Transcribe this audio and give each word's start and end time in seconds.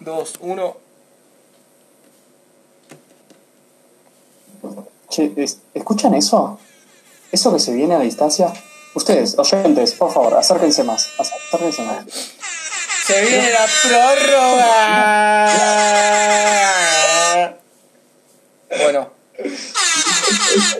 2, 0.00 0.32
1. 0.40 0.76
Che, 5.08 5.32
es- 5.36 5.58
¿escuchan 5.74 6.14
eso? 6.14 6.58
¿Eso 7.32 7.52
que 7.52 7.58
se 7.58 7.72
viene 7.72 7.94
a 7.94 7.98
la 7.98 8.04
distancia? 8.04 8.52
Ustedes, 8.94 9.38
oyentes, 9.38 9.92
por 9.94 10.12
favor, 10.12 10.34
acérquense 10.34 10.82
más. 10.84 11.08
Acérquense 11.18 11.82
más. 11.82 12.04
Se 13.06 13.20
viene 13.22 13.50
la 13.50 13.66
prórroga. 13.84 15.46
Bueno, 18.82 19.10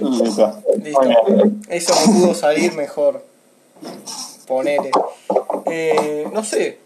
Listo. 0.00 0.62
listo. 0.82 1.12
Eso 1.68 1.94
no 1.94 2.12
pudo 2.12 2.34
salir 2.34 2.72
mejor. 2.74 3.24
Ponele. 4.46 4.90
Eh, 5.66 6.26
no 6.32 6.42
sé. 6.44 6.78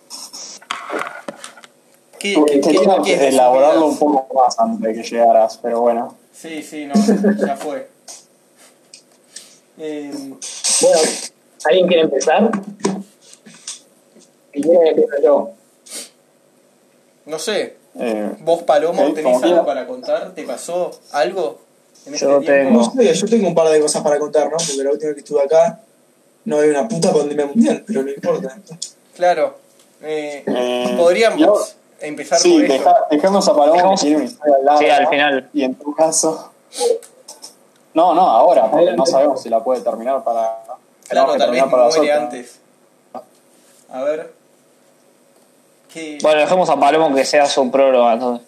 ¿Qué, 2.20 2.34
qué, 2.46 2.60
qué- 2.60 2.60
Quería 2.60 2.96
qué 3.04 3.14
es 3.14 3.20
de 3.20 3.28
su 3.30 3.34
elaborarlo 3.36 3.86
un 3.86 3.98
poco 3.98 4.34
más 4.34 4.58
antes 4.58 4.80
de 4.94 5.02
que 5.02 5.08
llegaras, 5.08 5.58
pero 5.62 5.80
bueno. 5.80 6.14
Sí, 6.32 6.62
sí, 6.62 6.86
no, 6.86 6.94
ya 7.46 7.56
fue. 7.56 7.88
Eh, 9.78 10.10
Bueno, 10.82 10.98
¿alguien 11.64 11.86
quiere 11.88 12.02
empezar? 12.02 12.50
Si 14.52 14.60
quiere, 14.60 14.88
empiezo 14.90 15.22
yo. 15.22 15.50
no 17.26 17.38
sé, 17.38 17.76
Eh, 17.98 18.30
vos 18.40 18.62
Palomo 18.62 19.02
Ok, 19.08 19.14
tenés 19.14 19.42
algo 19.42 19.66
para 19.66 19.84
contar, 19.86 20.32
¿te 20.32 20.44
pasó 20.44 20.92
algo 21.10 21.58
en 22.06 22.14
este 22.14 22.24
Yo 22.24 22.38
tiempo? 22.38 22.46
tengo- 22.68 22.82
No 22.94 23.02
sé, 23.02 23.14
yo 23.14 23.26
tengo 23.26 23.48
un 23.48 23.54
par 23.54 23.68
de 23.68 23.80
cosas 23.80 24.02
para 24.02 24.16
contar, 24.18 24.44
¿no? 24.44 24.56
Porque 24.58 24.84
la 24.84 24.90
última 24.92 25.08
vez 25.08 25.14
que 25.16 25.20
estuve 25.20 25.42
acá 25.42 25.80
no 26.44 26.58
había 26.58 26.70
una 26.70 26.86
puta 26.88 27.12
pandemia 27.12 27.46
mundial, 27.46 27.82
pero 27.84 28.02
no 28.04 28.10
importa. 28.10 28.56
Claro. 29.16 29.58
Eh, 30.02 30.44
Eh, 30.46 30.94
podríamos 30.96 31.40
yo- 31.40 31.66
empezar 32.00 32.38
sí, 32.38 32.52
por 32.54 32.64
eso. 32.64 32.72
deja, 32.72 32.96
dejemos 33.10 33.48
a 33.48 33.56
Paloma 33.56 33.94
que 33.94 34.00
tiene 34.00 34.16
una 34.16 34.24
historia 34.24 34.56
larga. 34.62 34.78
Sí, 34.78 34.90
al 34.90 35.08
final. 35.08 35.50
Y 35.52 35.64
en 35.64 35.74
tu 35.74 35.94
caso. 35.94 36.52
No, 37.94 38.14
no, 38.14 38.22
ahora, 38.22 38.70
porque 38.70 38.92
no 38.92 39.04
sabemos 39.06 39.42
si 39.42 39.48
la 39.48 39.62
puede 39.62 39.80
terminar 39.80 40.22
para. 40.22 40.62
Claro, 41.08 41.28
tal 41.28 41.38
vez 41.38 41.46
terminar 41.46 41.70
para 41.70 41.88
muere 41.88 42.12
antes. 42.12 42.60
A 43.90 44.02
ver. 44.02 44.32
¿Qué? 45.92 46.18
Bueno, 46.22 46.40
dejemos 46.40 46.70
a 46.70 46.78
Palomo 46.78 47.14
que 47.14 47.24
sea 47.24 47.46
su 47.46 47.68
prólogo 47.70 48.10
entonces. 48.12 48.46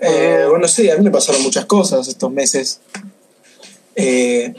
Eh, 0.00 0.46
bueno, 0.48 0.68
sí, 0.68 0.90
a 0.90 0.96
mí 0.96 1.04
me 1.04 1.10
pasaron 1.10 1.42
muchas 1.42 1.64
cosas 1.64 2.06
estos 2.06 2.30
meses. 2.30 2.80
Eh, 3.96 4.54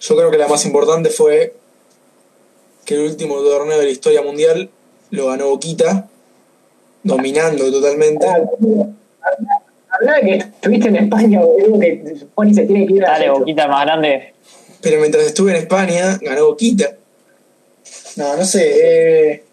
yo 0.00 0.16
creo 0.16 0.30
que 0.30 0.36
la 0.36 0.48
más 0.48 0.66
importante 0.66 1.08
fue 1.10 1.56
que 2.84 2.94
el 2.96 3.00
último 3.02 3.36
torneo 3.36 3.78
de 3.78 3.84
la 3.84 3.90
historia 3.90 4.22
mundial 4.22 4.70
lo 5.10 5.28
ganó 5.28 5.48
Boquita, 5.48 6.08
dominando 7.04 7.70
totalmente. 7.70 8.26
Habla 8.26 10.14
de 10.14 10.20
que 10.22 10.34
estuviste 10.36 10.88
en 10.88 10.96
España, 10.96 11.40
boludo, 11.40 11.78
que 11.78 12.02
que 12.02 12.54
se 12.54 12.64
tiene 12.64 12.86
que 12.86 12.94
ir 12.94 13.04
a 13.06 13.12
Dale, 13.12 13.30
boquita 13.30 13.68
más 13.68 13.86
grande. 13.86 14.34
Pero 14.80 15.00
mientras 15.00 15.24
estuve 15.24 15.52
en 15.52 15.58
España, 15.58 16.18
ganó 16.20 16.46
Boquita. 16.46 16.92
No, 18.16 18.36
no 18.36 18.44
sé. 18.44 18.72
eh, 18.82 19.44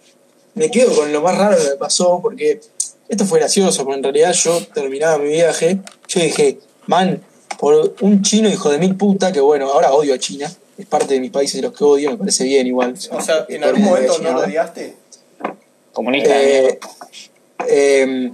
me 0.55 0.69
quedo 0.69 0.93
con 0.93 1.11
lo 1.13 1.21
más 1.21 1.37
raro 1.37 1.57
que 1.57 1.69
me 1.69 1.75
pasó 1.77 2.19
porque 2.21 2.59
esto 3.07 3.25
fue 3.25 3.39
gracioso, 3.39 3.83
porque 3.83 3.97
en 3.97 4.03
realidad 4.03 4.33
yo 4.33 4.59
terminaba 4.73 5.17
mi 5.17 5.29
viaje. 5.29 5.79
Yo 6.07 6.19
dije, 6.19 6.59
man, 6.87 7.21
por 7.59 7.93
un 8.01 8.21
chino 8.21 8.49
hijo 8.49 8.69
de 8.69 8.77
mil 8.77 8.95
puta, 8.95 9.31
que 9.31 9.39
bueno, 9.39 9.71
ahora 9.71 9.93
odio 9.93 10.13
a 10.13 10.17
China. 10.17 10.51
Es 10.77 10.85
parte 10.85 11.13
de 11.13 11.19
mis 11.19 11.31
países 11.31 11.61
de 11.61 11.67
los 11.67 11.77
que 11.77 11.83
odio, 11.83 12.11
me 12.11 12.17
parece 12.17 12.43
bien 12.43 12.67
igual. 12.67 12.95
O 13.11 13.21
sea, 13.21 13.45
¿en 13.47 13.63
algún 13.63 13.83
momento 13.83 14.17
no 14.19 14.31
lo 14.33 14.39
odiaste? 14.41 14.95
Comunista. 15.93 16.33
de 16.33 16.67
eh. 16.67 16.79
Eh, 17.71 18.31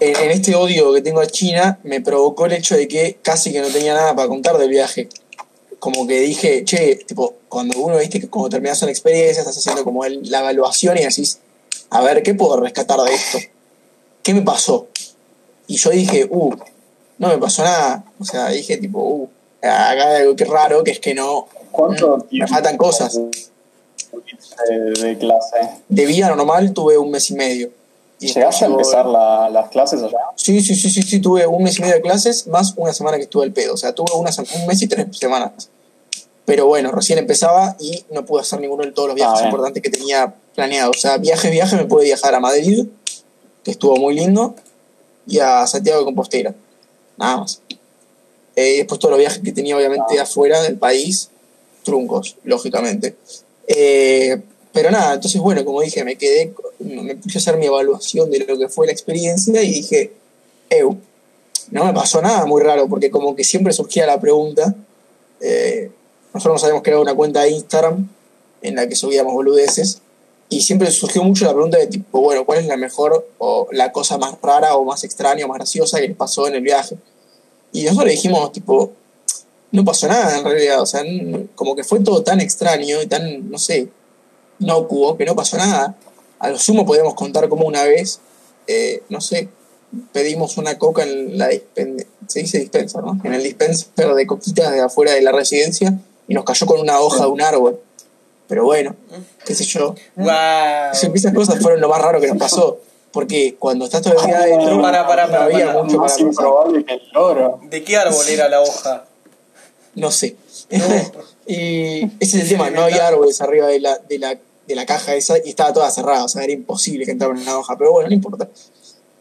en, 0.00 0.30
este 0.30 0.54
odio 0.54 0.92
que 0.92 1.02
tengo 1.02 1.20
a 1.20 1.26
China 1.26 1.78
me 1.84 2.00
provocó 2.00 2.46
el 2.46 2.52
hecho 2.52 2.76
de 2.76 2.88
que 2.88 3.18
casi 3.22 3.52
que 3.52 3.60
no 3.60 3.68
tenía 3.68 3.94
nada 3.94 4.16
para 4.16 4.28
contar 4.28 4.58
del 4.58 4.70
viaje. 4.70 5.08
Como 5.78 6.06
que 6.06 6.20
dije, 6.20 6.64
che, 6.64 6.96
tipo, 6.96 7.34
cuando 7.48 7.78
uno, 7.80 7.98
viste, 7.98 8.20
que 8.20 8.28
cuando 8.28 8.50
terminas 8.50 8.80
una 8.82 8.90
experiencia, 8.92 9.40
estás 9.40 9.58
haciendo 9.58 9.84
como 9.84 10.04
el- 10.04 10.30
la 10.30 10.40
evaluación 10.40 10.96
y 10.96 11.02
decís, 11.04 11.38
a 11.90 12.00
ver, 12.02 12.22
¿qué 12.22 12.34
puedo 12.34 12.56
rescatar 12.60 13.00
de 13.00 13.12
esto? 13.14 13.38
¿Qué 14.22 14.32
me 14.34 14.42
pasó? 14.42 14.86
Y 15.66 15.76
yo 15.76 15.90
dije, 15.90 16.26
uh, 16.30 16.54
no 17.18 17.28
me 17.28 17.38
pasó 17.38 17.64
nada. 17.64 18.04
O 18.18 18.24
sea, 18.24 18.48
dije, 18.48 18.76
tipo, 18.76 19.00
uh, 19.00 19.28
acá 19.60 20.10
hay 20.10 20.22
algo 20.22 20.36
que 20.36 20.44
raro, 20.44 20.84
que 20.84 20.92
es 20.92 21.00
que 21.00 21.14
no, 21.14 21.48
¿Cuánto 21.72 22.26
me 22.30 22.46
faltan 22.46 22.76
cosas. 22.76 23.18
de, 24.68 24.76
de 24.92 25.18
clase? 25.18 25.56
De 25.88 26.06
vida 26.06 26.28
normal 26.28 26.72
tuve 26.72 26.98
un 26.98 27.10
mes 27.10 27.30
y 27.30 27.34
medio. 27.34 27.70
Y 28.22 28.32
¿Llegaste 28.32 28.64
a 28.64 28.68
empezar 28.68 29.06
la- 29.06 29.50
las 29.50 29.68
clases 29.70 30.02
allá? 30.02 30.18
Sí, 30.36 30.60
sí, 30.60 30.74
sí, 30.74 30.88
sí, 30.90 31.02
sí, 31.02 31.20
tuve 31.20 31.46
un 31.46 31.62
mes 31.62 31.78
y 31.78 31.82
medio 31.82 31.94
de 31.96 32.00
clases 32.02 32.46
más 32.46 32.72
una 32.76 32.92
semana 32.92 33.16
que 33.16 33.24
estuve 33.24 33.44
al 33.44 33.52
pedo. 33.52 33.74
O 33.74 33.76
sea, 33.76 33.92
tuve 33.94 34.14
una, 34.14 34.30
un 34.60 34.66
mes 34.66 34.80
y 34.82 34.86
tres 34.86 35.06
semanas. 35.16 35.68
Pero 36.44 36.66
bueno, 36.66 36.90
recién 36.92 37.18
empezaba 37.18 37.76
y 37.80 38.04
no 38.10 38.24
pude 38.24 38.42
hacer 38.42 38.60
ninguno 38.60 38.84
de 38.84 38.92
todos 38.92 39.08
los 39.08 39.14
viajes 39.16 39.40
Ah, 39.42 39.44
importantes 39.46 39.82
que 39.82 39.90
tenía 39.90 40.34
planeado. 40.54 40.90
O 40.90 40.94
sea, 40.94 41.18
viaje, 41.18 41.50
viaje, 41.50 41.76
me 41.76 41.84
pude 41.84 42.04
viajar 42.04 42.34
a 42.34 42.40
Madrid, 42.40 42.86
que 43.64 43.70
estuvo 43.72 43.96
muy 43.96 44.14
lindo, 44.14 44.54
y 45.26 45.38
a 45.38 45.66
Santiago 45.66 46.00
de 46.00 46.04
Compostela. 46.04 46.54
Nada 47.16 47.38
más. 47.38 47.60
Eh, 48.56 48.78
después 48.78 48.98
todos 49.00 49.10
los 49.12 49.18
viajes 49.20 49.40
que 49.42 49.52
tenía, 49.52 49.76
obviamente, 49.76 50.18
afuera 50.20 50.60
del 50.62 50.76
país, 50.78 51.30
truncos, 51.84 52.36
lógicamente. 52.44 53.16
Eh, 53.68 54.42
pero 54.72 54.90
nada, 54.90 55.14
entonces, 55.14 55.40
bueno, 55.40 55.64
como 55.64 55.82
dije, 55.82 56.04
me 56.04 56.16
quedé, 56.16 56.52
me 56.78 57.14
puse 57.16 57.38
a 57.38 57.40
hacer 57.40 57.56
mi 57.58 57.66
evaluación 57.66 58.30
de 58.30 58.40
lo 58.40 58.58
que 58.58 58.68
fue 58.68 58.86
la 58.86 58.92
experiencia 58.92 59.62
y 59.62 59.72
dije, 59.72 60.12
Eu, 60.70 60.96
no 61.70 61.84
me 61.84 61.92
pasó 61.92 62.22
nada 62.22 62.46
muy 62.46 62.62
raro, 62.62 62.88
porque 62.88 63.10
como 63.10 63.36
que 63.36 63.44
siempre 63.44 63.72
surgía 63.72 64.06
la 64.06 64.18
pregunta, 64.18 64.74
eh, 65.40 65.90
nosotros 66.32 66.54
nos 66.54 66.64
habíamos 66.64 66.82
creado 66.82 67.02
una 67.02 67.14
cuenta 67.14 67.42
de 67.42 67.50
Instagram 67.50 68.08
en 68.62 68.76
la 68.76 68.88
que 68.88 68.96
subíamos 68.96 69.34
boludeces, 69.34 70.00
y 70.48 70.60
siempre 70.60 70.90
surgió 70.90 71.22
mucho 71.24 71.46
la 71.46 71.52
pregunta 71.52 71.78
de 71.78 71.86
tipo, 71.86 72.20
bueno, 72.20 72.44
¿cuál 72.44 72.58
es 72.58 72.66
la 72.66 72.76
mejor 72.76 73.26
o 73.38 73.68
la 73.72 73.90
cosa 73.90 74.18
más 74.18 74.34
rara 74.42 74.76
o 74.76 74.84
más 74.84 75.02
extraña 75.02 75.46
o 75.46 75.48
más 75.48 75.56
graciosa 75.56 75.98
que 75.98 76.08
les 76.08 76.16
pasó 76.16 76.46
en 76.46 76.54
el 76.54 76.60
viaje? 76.60 76.96
Y 77.72 77.84
nosotros 77.84 78.06
le 78.06 78.12
dijimos, 78.12 78.52
tipo, 78.52 78.92
no 79.70 79.84
pasó 79.84 80.08
nada 80.08 80.38
en 80.38 80.44
realidad, 80.44 80.82
o 80.82 80.86
sea, 80.86 81.02
como 81.54 81.74
que 81.74 81.84
fue 81.84 82.00
todo 82.00 82.22
tan 82.22 82.40
extraño 82.40 83.00
y 83.00 83.06
tan, 83.06 83.50
no 83.50 83.58
sé, 83.58 83.88
inocuo, 84.58 85.16
que 85.16 85.24
no 85.24 85.34
pasó 85.34 85.56
nada. 85.56 85.96
A 86.38 86.48
lo 86.50 86.58
sumo 86.58 86.84
podemos 86.86 87.14
contar 87.14 87.48
como 87.48 87.66
una 87.66 87.84
vez, 87.84 88.20
eh, 88.66 89.02
no 89.08 89.20
sé, 89.20 89.48
pedimos 90.12 90.56
una 90.56 90.78
coca 90.78 91.02
en 91.02 91.38
la 91.38 91.50
dispen- 91.50 92.06
se 92.26 92.40
dice 92.40 92.58
dispenser, 92.58 93.02
¿no? 93.02 93.18
En 93.24 93.34
el 93.34 93.42
dispenser 93.42 94.14
de 94.14 94.26
coquitas 94.26 94.72
de 94.72 94.80
afuera 94.80 95.12
de 95.12 95.20
la 95.22 95.32
residencia 95.32 95.94
y 96.28 96.34
nos 96.34 96.44
cayó 96.44 96.66
con 96.66 96.80
una 96.80 96.98
hoja 97.00 97.24
de 97.24 97.30
un 97.30 97.40
árbol. 97.42 97.80
Pero 98.48 98.64
bueno, 98.64 98.96
qué 99.46 99.54
sé 99.54 99.64
yo. 99.64 99.94
¡Wow! 100.16 100.30
Esas 100.92 101.32
cosas 101.34 101.60
fueron 101.60 101.80
lo 101.80 101.88
más 101.88 102.00
raro 102.02 102.20
que 102.20 102.26
nos 102.28 102.36
pasó. 102.38 102.78
Porque 103.12 103.56
cuando 103.58 103.84
estás 103.84 104.00
todo 104.02 104.14
el 104.18 104.26
día 104.26 104.38
adentro, 104.38 104.80
Para, 104.80 105.06
para, 105.06 105.26
no 105.26 105.32
para, 105.32 105.44
había 105.44 105.66
para. 105.66 105.82
mucho 105.82 105.98
Más 105.98 106.12
para 106.12 106.24
improbable 106.24 106.84
que 106.84 106.94
el 106.94 107.02
loro. 107.12 107.60
¿De 107.64 107.84
qué 107.84 107.96
árbol 107.98 108.26
era 108.28 108.48
la 108.48 108.62
hoja? 108.62 109.04
No 109.94 110.10
sé. 110.10 110.36
Y 111.46 112.04
ese 112.20 112.36
es 112.38 112.42
el 112.44 112.48
tema, 112.50 112.70
no 112.70 112.82
había 112.82 113.08
árboles 113.08 113.40
arriba 113.40 113.66
de 113.66 113.80
la, 113.80 113.98
de, 113.98 114.18
la, 114.18 114.38
de 114.68 114.74
la 114.76 114.86
caja 114.86 115.14
esa 115.16 115.38
y 115.44 115.48
estaba 115.50 115.72
toda 115.72 115.90
cerrada, 115.90 116.24
o 116.24 116.28
sea, 116.28 116.44
era 116.44 116.52
imposible 116.52 117.04
que 117.04 117.10
entrara 117.10 117.34
en 117.34 117.42
una 117.42 117.58
hoja, 117.58 117.76
pero 117.76 117.90
bueno, 117.92 118.08
no 118.08 118.14
importa. 118.14 118.48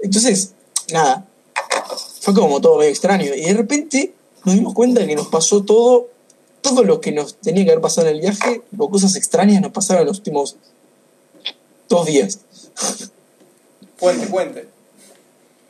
Entonces, 0.02 0.54
nada, 0.94 1.26
fue 2.22 2.34
como 2.36 2.62
todo 2.62 2.78
medio 2.78 2.92
extraño. 2.92 3.34
Y 3.34 3.42
de 3.42 3.54
repente 3.56 4.14
nos 4.46 4.54
dimos 4.54 4.74
cuenta 4.76 5.06
que 5.08 5.16
nos 5.16 5.28
pasó 5.30 5.64
todo, 5.64 6.10
todo 6.62 6.84
lo 6.84 7.02
que 7.02 7.12
nos 7.12 7.36
tenía 7.38 7.66
que 7.66 7.72
haber 7.72 7.82
pasado 7.82 8.08
en 8.08 8.16
el 8.16 8.22
viaje, 8.22 8.62
o 8.78 8.90
cosas 8.90 9.16
extrañas 9.16 9.62
nos 9.62 9.72
pasaron 9.72 10.02
en 10.04 10.08
los 10.10 10.18
últimos 10.20 10.58
dos 11.90 12.06
días. 12.06 12.40
Puente, 13.98 14.28
puente. 14.28 14.68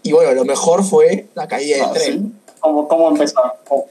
Y 0.03 0.11
bueno, 0.11 0.33
lo 0.33 0.43
mejor 0.45 0.83
fue 0.83 1.27
la 1.33 1.47
caída 1.47 1.77
del 1.77 1.85
Ah, 1.85 1.93
tren. 1.93 2.41
¿sí? 2.45 2.53
¿Cómo, 2.59 2.87
¿Cómo 2.89 3.07
empezar? 3.09 3.59
¿Cómo- 3.67 3.87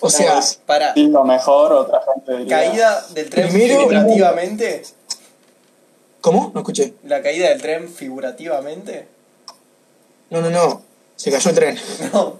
O 0.00 0.10
sea, 0.10 0.40
Para. 0.66 0.94
Sí, 0.94 1.06
lo 1.08 1.24
mejor, 1.24 1.72
otra 1.72 2.00
gente 2.14 2.32
diría. 2.38 2.48
Caída 2.56 3.06
del 3.14 3.30
tren 3.30 3.48
Primero- 3.48 3.80
figurativamente. 3.80 4.82
¿cómo? 6.20 6.50
No 6.54 6.60
escuché. 6.60 6.94
La 7.04 7.22
caída 7.22 7.48
del 7.48 7.60
tren 7.62 7.88
figurativamente. 7.88 9.06
No, 10.30 10.40
no, 10.40 10.50
no. 10.50 10.82
Se 11.16 11.30
cayó 11.30 11.50
el 11.50 11.56
tren. 11.56 11.78
No, 12.12 12.36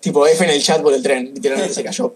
Tipo 0.00 0.26
F 0.26 0.44
en 0.44 0.50
el 0.50 0.62
chat 0.62 0.80
por 0.82 0.92
el 0.94 1.02
tren, 1.02 1.32
literalmente 1.34 1.74
se 1.74 1.82
cayó. 1.82 2.14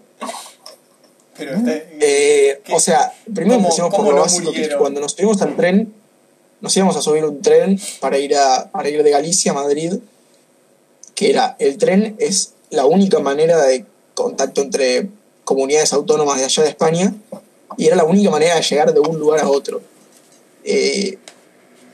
pero 1.35 1.55
este. 1.55 1.89
Eh, 1.99 2.61
o 2.71 2.79
sea, 2.79 3.11
primero 3.25 3.55
¿Cómo- 3.55 3.65
empecemos 3.67 3.93
por 3.95 4.05
lo 4.05 4.11
no 4.13 4.21
básico, 4.21 4.51
que 4.53 4.69
cuando 4.77 5.01
nos 5.01 5.11
subimos 5.11 5.41
al 5.41 5.55
tren, 5.57 5.93
nos 6.61 6.75
íbamos 6.77 6.95
a 6.95 7.01
subir 7.01 7.25
un 7.25 7.41
tren 7.41 7.77
para 7.99 8.17
ir, 8.17 8.35
a, 8.35 8.69
para 8.71 8.87
ir 8.87 9.03
de 9.03 9.09
Galicia 9.11 9.51
a 9.51 9.55
Madrid, 9.55 9.95
que 11.15 11.31
era, 11.31 11.55
el 11.59 11.77
tren 11.77 12.15
es 12.19 12.53
la 12.71 12.85
única 12.85 13.19
manera 13.19 13.61
de 13.61 13.85
contacto 14.13 14.61
entre 14.61 15.09
comunidades 15.43 15.93
autónomas 15.93 16.39
de 16.39 16.45
allá 16.45 16.63
de 16.63 16.69
España, 16.69 17.13
y 17.77 17.87
era 17.87 17.95
la 17.95 18.03
única 18.03 18.29
manera 18.29 18.55
de 18.55 18.61
llegar 18.61 18.93
de 18.93 18.99
un 18.99 19.19
lugar 19.19 19.39
a 19.41 19.49
otro. 19.49 19.81
Eh, 20.63 21.17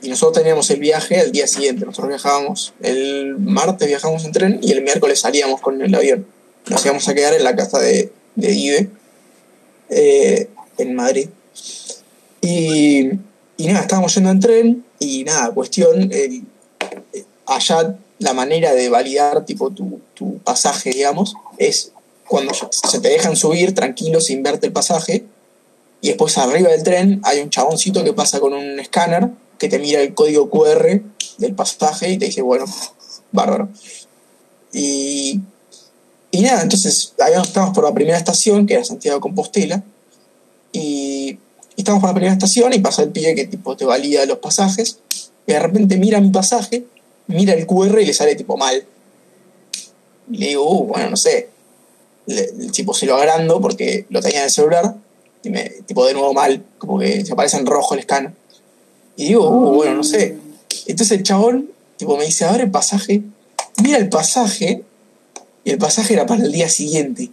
y 0.00 0.08
nosotros 0.08 0.42
teníamos 0.42 0.70
el 0.70 0.78
viaje 0.80 1.20
al 1.20 1.32
día 1.32 1.46
siguiente. 1.46 1.84
Nosotros 1.84 2.08
viajábamos 2.08 2.72
el 2.80 3.36
martes, 3.38 3.88
viajamos 3.88 4.24
en 4.24 4.32
tren 4.32 4.58
y 4.62 4.72
el 4.72 4.82
miércoles 4.82 5.20
salíamos 5.20 5.60
con 5.60 5.80
el 5.82 5.94
avión. 5.94 6.26
Nos 6.66 6.84
íbamos 6.84 7.08
a 7.08 7.14
quedar 7.14 7.34
en 7.34 7.44
la 7.44 7.56
casa 7.56 7.78
de, 7.80 8.12
de 8.36 8.52
Ibe, 8.52 8.90
eh, 9.90 10.48
en 10.78 10.94
Madrid. 10.94 11.28
Y, 12.40 13.10
y 13.56 13.66
nada, 13.66 13.80
estábamos 13.80 14.14
yendo 14.14 14.30
en 14.30 14.40
tren 14.40 14.84
y 15.00 15.24
nada, 15.24 15.50
cuestión, 15.50 16.10
eh, 16.12 16.42
allá 17.46 17.96
la 18.18 18.32
manera 18.32 18.74
de 18.74 18.88
validar 18.88 19.44
tipo 19.44 19.70
tu, 19.70 20.00
tu 20.14 20.38
pasaje, 20.38 20.90
digamos, 20.90 21.34
es 21.58 21.92
cuando 22.26 22.52
se 22.54 23.00
te 23.00 23.08
dejan 23.08 23.36
subir 23.36 23.74
tranquilo 23.74 24.20
sin 24.20 24.42
verte 24.42 24.66
el 24.66 24.72
pasaje 24.72 25.24
y 26.00 26.08
después 26.08 26.36
arriba 26.38 26.70
del 26.70 26.82
tren 26.82 27.20
hay 27.24 27.40
un 27.40 27.50
chaboncito 27.50 28.04
que 28.04 28.12
pasa 28.12 28.38
con 28.38 28.52
un 28.52 28.78
escáner 28.78 29.30
que 29.58 29.68
te 29.68 29.78
mira 29.78 30.00
el 30.00 30.14
código 30.14 30.48
QR 30.48 31.02
del 31.38 31.54
pasaje 31.54 32.10
y 32.10 32.18
te 32.18 32.26
dice, 32.26 32.42
bueno, 32.42 32.66
bárbaro. 33.32 33.68
Y, 34.72 35.40
y 36.30 36.40
nada, 36.42 36.62
entonces 36.62 37.14
ahí 37.18 37.32
estamos 37.40 37.74
por 37.74 37.84
la 37.84 37.94
primera 37.94 38.16
estación, 38.16 38.66
que 38.66 38.74
era 38.74 38.84
Santiago 38.84 39.20
Compostela, 39.20 39.82
y, 40.72 41.38
y 41.74 41.80
estamos 41.80 42.00
por 42.00 42.10
la 42.10 42.14
primera 42.14 42.34
estación 42.34 42.72
y 42.72 42.78
pasa 42.78 43.02
el 43.02 43.10
pibe 43.10 43.34
que 43.34 43.46
tipo 43.46 43.76
te 43.76 43.84
valida 43.84 44.24
los 44.26 44.38
pasajes, 44.38 45.00
y 45.46 45.52
de 45.52 45.58
repente 45.58 45.96
mira 45.96 46.20
mi 46.20 46.30
pasaje, 46.30 46.84
mira 47.28 47.54
el 47.54 47.66
QR 47.66 48.00
y 48.00 48.06
le 48.06 48.12
sale 48.12 48.34
tipo 48.34 48.56
mal. 48.56 48.84
Y 50.30 50.36
le 50.38 50.46
digo, 50.48 50.68
uh, 50.70 50.84
bueno, 50.86 51.10
no 51.10 51.16
sé. 51.16 51.48
Le- 52.26 52.44
el 52.58 52.72
tipo 52.72 52.92
se 52.92 53.06
lo 53.06 53.16
agrando 53.16 53.60
porque 53.60 54.04
lo 54.10 54.20
tenía 54.20 54.40
en 54.40 54.44
el 54.46 54.50
celular, 54.50 54.94
y 55.42 55.50
me, 55.50 55.70
tipo 55.86 56.04
de 56.04 56.12
nuevo 56.12 56.34
mal, 56.34 56.62
como 56.78 56.98
que 56.98 57.24
se 57.24 57.32
aparece 57.32 57.56
en 57.56 57.66
rojo 57.66 57.94
el 57.94 58.00
escáner. 58.00 58.32
Y 59.16 59.28
digo, 59.28 59.48
uh, 59.48 59.74
bueno, 59.74 59.94
no 59.94 60.04
sé. 60.04 60.36
Entonces 60.86 61.16
el 61.16 61.22
chabón, 61.22 61.70
tipo, 61.96 62.16
me 62.16 62.24
dice, 62.26 62.44
abre 62.44 62.64
el 62.64 62.70
pasaje, 62.70 63.22
mira 63.82 63.98
el 63.98 64.08
pasaje, 64.08 64.82
y 65.64 65.70
el 65.70 65.78
pasaje 65.78 66.14
era 66.14 66.26
para 66.26 66.42
el 66.44 66.52
día 66.52 66.68
siguiente. 66.68 67.30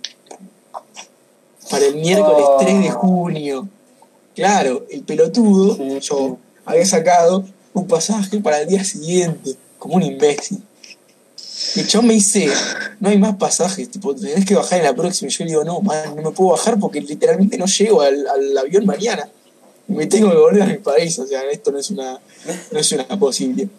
Para 1.70 1.86
el 1.86 1.96
miércoles 1.96 2.46
Oh. 2.48 2.58
3 2.60 2.84
de 2.84 2.92
junio. 2.92 3.68
Claro, 4.36 4.86
el 4.90 5.02
pelotudo, 5.04 5.76
Sí, 5.78 6.00
yo 6.02 6.38
había 6.66 6.86
sacado 6.86 7.46
un 7.74 7.88
pasaje 7.88 8.40
para 8.40 8.62
el 8.62 8.68
día 8.68 8.84
siguiente, 8.84 9.56
como 9.86 9.98
un 9.98 10.04
imbécil. 10.04 10.62
Y 11.76 11.84
chabón 11.86 12.08
me 12.08 12.14
dice, 12.16 12.50
no 13.00 13.10
hay 13.10 13.18
más 13.18 13.36
pasajes, 13.36 13.90
tipo, 13.90 14.16
tenés 14.16 14.46
que 14.46 14.56
bajar 14.56 14.80
en 14.80 14.86
la 14.86 14.96
próxima. 14.96 15.30
Y 15.30 15.34
yo 15.34 15.44
le 15.44 15.50
digo, 15.52 15.64
no, 15.64 15.82
man, 15.82 16.16
no 16.16 16.22
me 16.22 16.32
puedo 16.32 16.52
bajar 16.52 16.80
porque 16.80 17.00
literalmente 17.02 17.58
no 17.58 17.66
llego 17.66 18.02
al, 18.02 18.58
avión 18.58 18.86
mañana. 18.86 19.30
Me 19.88 20.08
tengo 20.08 20.32
que 20.32 20.38
volver 20.38 20.64
a 20.64 20.66
mi 20.66 20.78
país, 20.78 21.18
o 21.20 21.28
sea, 21.28 21.44
esto 21.52 21.72
no 21.72 21.78
es 21.78 21.92
una, 21.92 22.20
no 22.72 22.80
es 22.80 22.92
una 22.92 23.08
posibilidad. 23.20 23.70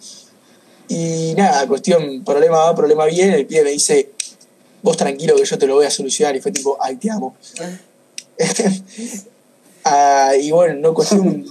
Y 0.87 1.33
nada, 1.35 1.67
cuestión, 1.67 2.23
problema 2.23 2.57
va, 2.57 2.75
problema 2.75 3.05
viene, 3.05 3.35
el 3.35 3.45
pibe 3.45 3.63
me 3.63 3.71
dice, 3.71 4.11
vos 4.81 4.95
tranquilo 4.95 5.35
que 5.35 5.43
yo 5.43 5.57
te 5.57 5.67
lo 5.67 5.75
voy 5.75 5.85
a 5.85 5.91
solucionar. 5.91 6.35
Y 6.35 6.39
fue 6.39 6.51
tipo, 6.51 6.77
ay, 6.79 6.95
te 6.95 7.11
amo. 7.11 7.35
Ah, 9.89 10.33
y 10.37 10.51
bueno, 10.51 10.73
no 10.81 10.93
cuestión, 10.93 11.45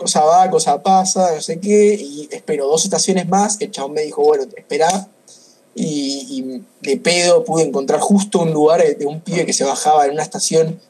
cosa 0.00 0.24
va, 0.24 0.48
cosa 0.48 0.82
pasa, 0.82 1.34
no 1.34 1.42
sé 1.42 1.60
qué, 1.60 1.94
y 1.94 2.26
espero 2.32 2.66
dos 2.66 2.84
estaciones 2.84 3.28
más, 3.28 3.60
el 3.60 3.70
chabón 3.70 3.92
me 3.92 4.00
dijo, 4.00 4.22
bueno, 4.22 4.44
esperá, 4.56 5.08
y, 5.74 6.26
y 6.30 6.64
de 6.80 6.96
pedo 6.96 7.44
pude 7.44 7.64
encontrar 7.64 8.00
justo 8.00 8.40
un 8.40 8.50
lugar 8.50 8.82
de 8.96 9.04
un 9.04 9.20
pibe 9.20 9.44
que 9.44 9.52
se 9.52 9.64
bajaba 9.64 10.06
en 10.06 10.12
una 10.12 10.22
estación 10.22 10.80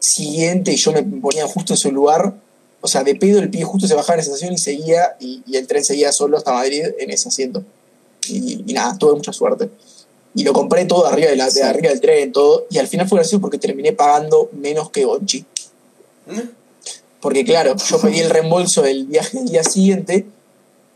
siguiente 0.00 0.72
y 0.72 0.76
yo 0.76 0.90
me 0.90 1.04
ponía 1.04 1.46
justo 1.46 1.74
en 1.74 1.76
su 1.76 1.92
lugar, 1.92 2.34
o 2.80 2.88
sea, 2.88 3.04
de 3.04 3.14
pedo 3.14 3.38
el 3.38 3.50
pibe 3.50 3.64
justo 3.64 3.86
se 3.86 3.94
bajaba 3.94 4.14
en 4.14 4.20
esa 4.20 4.30
estación 4.30 4.52
y 4.52 4.58
seguía, 4.58 5.16
y, 5.20 5.42
y 5.46 5.56
el 5.56 5.68
tren 5.68 5.84
seguía 5.84 6.10
solo 6.10 6.36
hasta 6.36 6.52
Madrid 6.52 6.82
en 6.98 7.10
ese 7.10 7.28
asiento. 7.28 7.62
Y, 8.28 8.64
y 8.66 8.72
nada, 8.72 8.98
tuve 8.98 9.14
mucha 9.14 9.32
suerte. 9.32 9.70
Y 10.34 10.42
lo 10.42 10.52
compré 10.52 10.86
todo 10.86 11.06
arriba, 11.06 11.30
de 11.30 11.36
la, 11.36 11.48
de 11.50 11.62
arriba 11.62 11.90
del 11.90 12.00
tren, 12.00 12.32
todo, 12.32 12.66
y 12.68 12.78
al 12.78 12.88
final 12.88 13.08
fue 13.08 13.16
gracioso 13.16 13.40
porque 13.40 13.58
terminé 13.58 13.92
pagando 13.92 14.48
menos 14.52 14.90
que 14.90 15.04
Gonchi. 15.04 15.44
Porque 17.20 17.44
claro, 17.44 17.74
yo 17.88 18.00
pedí 18.00 18.20
el 18.20 18.30
reembolso 18.30 18.82
del 18.82 19.06
viaje 19.06 19.38
del 19.38 19.48
día 19.48 19.64
siguiente 19.64 20.26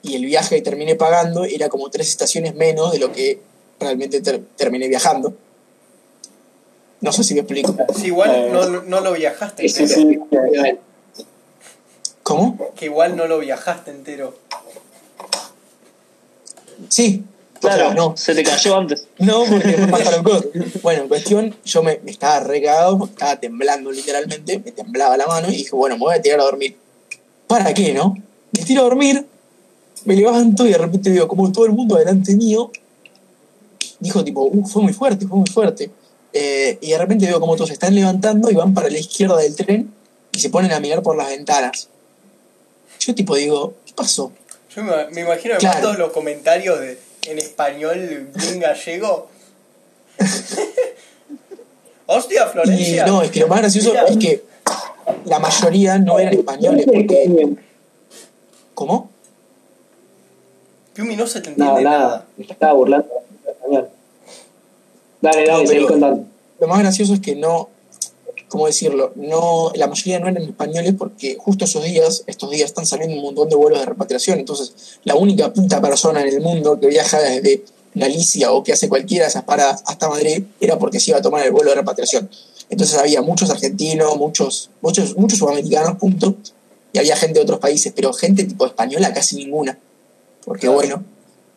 y 0.03 0.15
el 0.17 0.25
viaje 0.27 0.57
que 0.57 0.63
terminé 0.63 0.95
pagando 0.97 1.45
era 1.45 1.69
como 1.69 1.89
tres 1.91 2.09
estaciones 2.09 2.55
menos 2.55 2.93
de 2.93 2.99
lo 2.99 3.13
que 3.13 3.41
realmente 3.81 4.21
ter- 4.21 4.43
terminé 4.57 4.89
viajando. 4.89 5.35
No 7.01 7.13
sé 7.13 7.25
si 7.25 7.35
me 7.35 7.41
explico. 7.41 7.77
Sí, 7.95 8.07
igual 8.07 8.53
no, 8.53 8.83
no 8.83 9.01
lo 9.01 9.13
viajaste 9.13 9.69
Sí, 9.69 9.83
entero. 9.83 10.27
sí. 10.33 10.79
¿Cómo? 12.23 12.73
Que 12.75 12.87
igual 12.87 13.17
no 13.17 13.27
lo 13.27 13.39
viajaste 13.39 13.91
entero. 13.91 14.35
Sí. 16.89 17.23
O 17.65 17.71
sea, 17.71 17.77
Claro, 17.77 17.95
no. 17.95 18.17
se 18.17 18.35
te 18.35 18.43
cayó 18.43 18.77
antes. 18.77 19.07
No, 19.19 19.45
porque 19.45 19.77
me 19.77 19.87
pasaron 19.91 20.23
cosas. 20.25 20.47
Bueno, 20.83 21.03
en 21.03 21.09
cuestión, 21.09 21.55
yo 21.65 21.83
me, 21.83 22.01
me 22.05 22.11
estaba 22.11 22.41
porque 22.99 23.13
estaba 23.15 23.37
temblando 23.41 23.91
literalmente, 23.91 24.59
me 24.59 24.73
temblaba 24.73 25.17
la 25.17 25.27
mano 25.27 25.49
y 25.49 25.57
dije, 25.57 25.71
bueno, 25.73 25.97
me 25.97 26.01
voy 26.05 26.15
a 26.17 26.23
tirar 26.23 26.41
a 26.41 26.45
dormir. 26.45 26.77
¿Para 27.47 27.73
qué, 27.75 27.93
no? 27.93 28.17
Me 28.53 28.65
tiro 28.65 28.83
a 28.83 28.85
dormir, 28.85 29.27
me 30.05 30.15
levanto 30.17 30.67
y 30.67 30.71
de 30.73 30.79
repente 30.79 31.11
veo 31.11 31.27
como 31.29 31.51
todo 31.53 31.67
el 31.67 31.73
mundo 31.73 31.97
delante 31.97 32.35
mío 32.37 32.71
dijo 34.01 34.23
tipo, 34.23 34.43
"Uh, 34.45 34.67
fue 34.67 34.83
muy 34.83 34.93
fuerte, 34.93 35.27
fue 35.27 35.39
muy 35.39 35.49
fuerte. 35.51 35.91
Eh, 36.33 36.79
y 36.81 36.91
de 36.91 36.99
repente 36.99 37.27
veo 37.27 37.41
como 37.41 37.55
todos 37.55 37.69
se 37.69 37.75
están 37.75 37.95
levantando 37.95 38.51
y 38.51 38.55
van 38.55 38.75
para 38.75 38.89
la 38.91 38.99
izquierda 38.99 39.37
del 39.39 39.55
tren 39.57 39.93
y 40.33 40.39
se 40.41 40.51
ponen 40.51 40.73
a 40.73 40.81
mirar 40.81 41.03
por 41.03 41.17
las 41.17 41.29
ventanas. 41.29 41.89
Yo 43.01 43.15
tipo 43.15 43.37
digo, 43.37 43.75
¿qué 43.87 43.93
pasó? 43.95 44.33
Yo 44.75 44.83
me, 44.83 44.93
me 45.13 45.21
imagino 45.23 45.55
además 45.55 45.61
Claro. 45.77 45.81
todos 45.81 45.99
los 45.99 46.13
comentarios 46.13 46.81
de, 46.81 46.99
en 47.27 47.39
español 47.39 48.29
bien 48.35 48.61
gallego. 48.61 49.29
Hostia, 52.07 52.47
Y 52.47 52.53
Florencia. 52.53 53.07
no, 53.07 53.23
es 53.23 53.31
que 53.31 53.41
lo 53.41 53.49
más 53.49 53.61
gracioso 53.61 53.91
Mira. 53.91 54.05
es 54.05 54.17
que 54.19 54.45
la 55.25 55.39
mayoría 55.39 55.99
no 55.99 56.19
eran 56.19 56.35
españoles 56.35 56.87
porque... 56.87 57.57
¿Cómo? 58.75 59.11
Piumi 60.95 61.17
no 61.17 61.27
se 61.27 61.41
te 61.41 61.51
Nada, 61.51 61.71
entiende 61.71 61.83
nada. 61.91 61.99
nada. 62.09 62.27
Me 62.37 62.45
estaba 62.45 62.73
burlando. 62.73 63.09
español. 63.47 63.89
Dale, 65.21 65.47
No, 65.47 65.53
dale, 65.55 65.67
seguí 65.67 65.87
contando. 65.87 66.25
Lo 66.61 66.69
más 66.69 66.79
gracioso 66.81 67.15
es 67.15 67.21
que 67.21 67.35
no, 67.35 67.71
¿cómo 68.55 68.69
decirlo? 68.69 69.13
No, 69.17 69.73
la 69.75 69.89
mayoría 69.89 70.21
no 70.21 70.29
eran 70.29 70.45
españoles 70.45 70.95
porque 70.97 71.37
justo 71.37 71.65
esos 71.65 71.83
días, 71.83 72.23
estos 72.29 72.53
días 72.53 72.67
están 72.67 72.87
saliendo 72.87 73.17
un 73.17 73.23
montón 73.23 73.49
de 73.49 73.57
vuelos 73.57 73.81
de 73.81 73.87
repatriación. 73.87 74.39
Entonces, 74.39 75.01
la 75.03 75.17
única 75.17 75.53
puta 75.53 75.81
persona 75.81 76.23
en 76.23 76.29
el 76.29 76.41
mundo 76.41 76.79
que 76.79 76.87
viaja 76.87 77.19
desde 77.19 77.65
Galicia 77.95 78.53
o 78.53 78.63
que 78.63 78.73
hace 78.73 78.89
cualquiera 78.89 79.25
de 79.25 79.31
esas 79.31 79.43
paradas 79.43 79.83
hasta 79.87 80.09
Madrid 80.09 80.45
era 80.61 80.79
porque 80.79 81.01
se 81.01 81.11
iba 81.11 81.19
a 81.19 81.23
tomar 81.23 81.45
el 81.45 81.51
vuelo 81.51 81.71
de 81.71 81.75
repatriación. 81.75 82.31
Entonces 82.71 82.97
había 82.97 83.23
muchos 83.23 83.51
argentinos, 83.51 84.17
muchos, 84.19 84.71
muchos, 84.81 85.17
muchos 85.17 85.41
sudamericanos, 85.41 85.99
punto. 85.99 86.37
Y 86.93 87.01
había 87.01 87.17
gente 87.17 87.41
de 87.41 87.43
otros 87.43 87.59
países, 87.59 87.93
pero 87.97 88.13
gente 88.13 88.45
tipo 88.45 88.67
española 88.67 89.13
casi 89.13 89.35
ninguna. 89.35 89.77
Porque 90.45 90.69
bueno, 90.69 91.03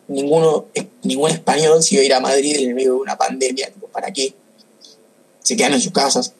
ninguno, 0.08 0.64
ningún 1.04 1.30
español 1.30 1.80
se 1.80 1.94
iba 1.94 2.02
a 2.02 2.06
ir 2.06 2.14
a 2.14 2.18
Madrid 2.18 2.56
en 2.56 2.70
el 2.70 2.74
medio 2.74 2.94
de 2.94 3.00
una 3.02 3.16
pandemia. 3.16 3.70
Tipo, 3.70 3.86
¿Para 3.86 4.12
qué? 4.12 4.34
se 5.48 5.56
quedan 5.56 5.72
en 5.72 5.80
sus 5.80 5.92
casas. 5.92 6.34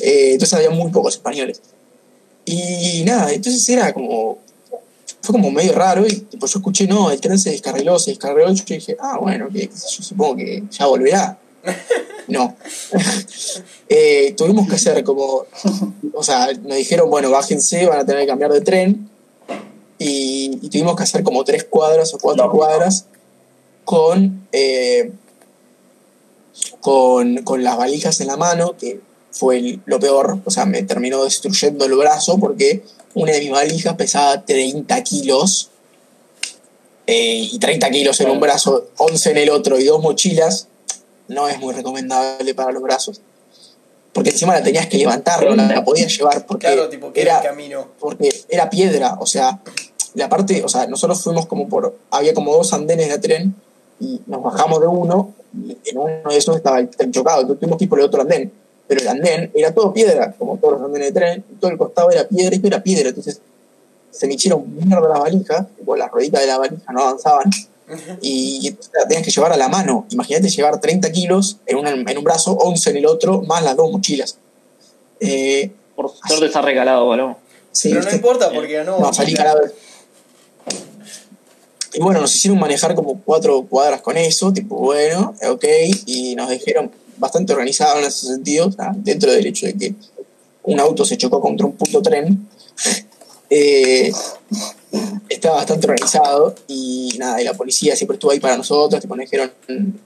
Eh, 0.00 0.32
entonces 0.32 0.54
había 0.54 0.70
muy 0.70 0.90
pocos 0.90 1.14
españoles. 1.14 1.60
Y 2.44 3.02
nada, 3.06 3.32
entonces 3.32 3.66
era 3.68 3.92
como. 3.92 4.38
Fue 5.22 5.32
como 5.32 5.50
medio 5.50 5.72
raro 5.72 6.06
y 6.06 6.10
tipo, 6.16 6.46
yo 6.46 6.58
escuché, 6.58 6.86
no, 6.86 7.10
el 7.10 7.18
tren 7.18 7.38
se 7.38 7.50
descarriló, 7.50 7.98
se 7.98 8.10
descarriló. 8.10 8.50
Y 8.52 8.56
yo 8.56 8.64
dije, 8.66 8.96
ah, 9.00 9.18
bueno, 9.18 9.48
que 9.50 9.68
yo 9.68 10.02
supongo 10.02 10.36
que 10.36 10.62
ya 10.70 10.86
volverá. 10.86 11.38
No. 12.26 12.56
Eh, 13.90 14.34
tuvimos 14.36 14.66
que 14.66 14.76
hacer 14.76 15.04
como. 15.04 15.44
O 16.14 16.22
sea, 16.22 16.48
nos 16.54 16.76
dijeron, 16.78 17.10
bueno, 17.10 17.30
bájense, 17.30 17.86
van 17.86 18.00
a 18.00 18.06
tener 18.06 18.22
que 18.22 18.26
cambiar 18.28 18.50
de 18.50 18.62
tren. 18.62 19.10
Y, 19.98 20.58
y 20.62 20.68
tuvimos 20.70 20.96
que 20.96 21.02
hacer 21.02 21.22
como 21.22 21.44
tres 21.44 21.64
cuadras 21.64 22.12
o 22.14 22.18
cuatro 22.18 22.46
No. 22.46 22.50
cuadras 22.50 23.04
con. 23.84 24.46
eh, 24.52 25.12
con, 26.80 27.38
con 27.44 27.62
las 27.64 27.76
valijas 27.76 28.20
en 28.20 28.28
la 28.28 28.36
mano, 28.36 28.76
que 28.76 29.00
fue 29.34 29.58
el- 29.58 29.80
lo 29.86 29.98
peor, 29.98 30.38
o 30.44 30.50
sea, 30.50 30.64
me 30.64 30.82
terminó 30.84 31.24
destruyendo 31.24 31.84
el 31.84 31.94
brazo 31.96 32.38
porque 32.38 32.84
una 33.14 33.32
de 33.32 33.40
mis 33.40 33.50
valijas 33.50 33.94
pesaba 33.96 34.44
30 34.44 35.02
kilos 35.02 35.70
eh, 37.06 37.48
y 37.52 37.58
30 37.58 37.90
kilos 37.90 38.20
en 38.20 38.30
un 38.30 38.40
brazo, 38.40 38.88
11 38.96 39.30
en 39.32 39.36
el 39.38 39.50
otro 39.50 39.78
y 39.78 39.84
dos 39.84 40.00
mochilas, 40.00 40.68
no 41.28 41.48
es 41.48 41.58
muy 41.60 41.74
recomendable 41.74 42.54
para 42.54 42.72
los 42.72 42.82
brazos. 42.82 43.20
Porque 44.12 44.30
encima 44.30 44.54
la 44.54 44.62
tenías 44.62 44.86
que 44.86 44.96
levantar, 44.98 45.44
no 45.44 45.56
la, 45.56 45.84
podías 45.84 46.16
llevar 46.16 46.46
porque 46.46 46.66
Claro, 46.68 46.88
tipo, 46.88 47.12
que 47.12 47.20
era 47.22 47.42
camino. 47.42 47.88
porque 47.98 48.32
era 48.48 48.70
piedra, 48.70 49.16
o 49.20 49.26
sea, 49.26 49.60
la 50.14 50.28
parte, 50.28 50.62
o 50.64 50.68
sea, 50.68 50.86
nosotros 50.86 51.20
fuimos 51.20 51.46
como 51.46 51.68
por, 51.68 51.98
había 52.10 52.32
como 52.32 52.54
dos 52.54 52.72
andenes 52.72 53.08
de 53.08 53.18
tren 53.18 53.54
y 54.00 54.20
nos 54.26 54.42
bajamos 54.42 54.80
de 54.80 54.86
uno 54.86 55.34
y 55.52 55.76
en 55.90 55.98
uno 55.98 56.30
de 56.30 56.36
esos 56.36 56.56
estaba 56.56 56.78
el 56.78 56.88
tren 56.88 57.10
chocado, 57.12 57.40
entonces 57.40 57.60
tuvimos 57.60 57.78
que 57.78 57.84
ir 57.84 57.90
por 57.90 57.98
el 57.98 58.04
otro 58.06 58.22
andén, 58.22 58.52
pero 58.86 59.00
el 59.00 59.08
andén 59.08 59.50
era 59.54 59.72
todo 59.74 59.92
piedra, 59.92 60.32
como 60.38 60.56
todos 60.58 60.74
los 60.74 60.82
andenes 60.82 61.08
de 61.14 61.20
tren, 61.20 61.44
y 61.50 61.54
todo 61.56 61.70
el 61.70 61.78
costado 61.78 62.10
era 62.10 62.26
piedra 62.28 62.54
y 62.54 62.58
todo 62.58 62.68
era 62.68 62.82
piedra, 62.82 63.08
entonces 63.08 63.40
se 64.10 64.26
me 64.26 64.34
hicieron 64.34 64.62
mierda 64.76 65.08
las 65.08 65.20
valijas, 65.20 65.66
tipo, 65.76 65.96
las 65.96 66.10
rueditas 66.10 66.40
de 66.42 66.46
la 66.46 66.58
valija 66.58 66.92
no 66.92 67.02
avanzaban, 67.02 67.50
y 68.22 68.74
la 68.94 69.06
tenías 69.06 69.24
que 69.24 69.30
llevar 69.30 69.52
a 69.52 69.56
la 69.58 69.68
mano. 69.68 70.06
Imagínate 70.10 70.48
llevar 70.48 70.80
30 70.80 71.12
kilos 71.12 71.58
en, 71.66 71.76
una- 71.76 71.90
en 71.90 72.16
un 72.18 72.24
brazo, 72.24 72.52
11 72.52 72.90
en 72.90 72.96
el 72.96 73.06
otro, 73.06 73.42
más 73.42 73.62
las 73.62 73.76
dos 73.76 73.90
mochilas. 73.90 74.38
Eh, 75.20 75.70
Por 75.94 76.10
suerte 76.26 76.46
está 76.46 76.62
regalado, 76.62 77.04
boludo. 77.04 77.36
sí, 77.72 77.90
Pero 77.90 78.02
no 78.02 78.10
importa 78.12 78.50
porque 78.52 78.72
ganó. 78.74 78.98
No, 78.98 79.12
salí. 79.12 79.34
Y 81.92 82.00
bueno, 82.00 82.20
nos 82.20 82.34
hicieron 82.34 82.58
manejar 82.58 82.94
como 82.94 83.20
cuatro 83.22 83.62
cuadras 83.68 84.00
con 84.00 84.16
eso, 84.16 84.52
tipo, 84.52 84.76
bueno, 84.76 85.34
ok, 85.48 85.64
y 86.06 86.34
nos 86.34 86.50
dijeron 86.50 86.90
bastante 87.16 87.52
organizados 87.52 88.00
en 88.00 88.04
ese 88.06 88.26
sentido, 88.26 88.68
o 88.68 88.72
sea, 88.72 88.92
dentro 88.96 89.32
del 89.32 89.46
hecho 89.46 89.66
de 89.66 89.74
que 89.74 89.94
un 90.64 90.80
auto 90.80 91.04
se 91.04 91.16
chocó 91.16 91.40
contra 91.40 91.66
un 91.66 91.76
puto 91.76 92.02
tren, 92.02 92.48
eh, 93.50 94.10
estaba 95.28 95.56
bastante 95.56 95.86
organizado 95.86 96.54
y 96.68 97.14
nada, 97.18 97.40
y 97.40 97.44
la 97.44 97.54
policía 97.54 97.96
siempre 97.96 98.14
estuvo 98.14 98.30
ahí 98.30 98.40
para 98.40 98.56
nosotros, 98.56 99.00
tipo, 99.00 99.16
nos 99.16 99.24
dijeron 99.24 99.52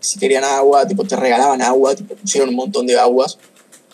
si 0.01 0.19
querían 0.19 0.45
agua, 0.45 0.87
tipo, 0.87 1.05
te 1.05 1.17
regalaban 1.17 1.63
agua, 1.63 1.95
tipo, 1.95 2.15
pusieron 2.15 2.49
un 2.49 2.57
montón 2.57 2.87
de 2.87 2.99
aguas, 2.99 3.39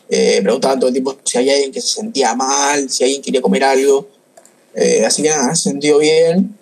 eh, 0.09 0.41
preguntaban 0.43 0.79
todo 0.79 0.89
el 0.89 0.95
tiempo 0.95 1.17
si 1.25 1.39
había 1.39 1.55
alguien 1.55 1.73
que 1.73 1.81
se 1.81 1.89
sentía 1.89 2.35
mal, 2.35 2.89
si 2.91 3.05
alguien 3.05 3.23
quería 3.23 3.41
comer 3.41 3.65
algo, 3.65 4.09
eh, 4.75 5.05
así 5.05 5.23
que 5.23 5.31
nada, 5.31 5.55
se 5.55 5.71
sintió 5.71 5.99
bien 5.99 6.57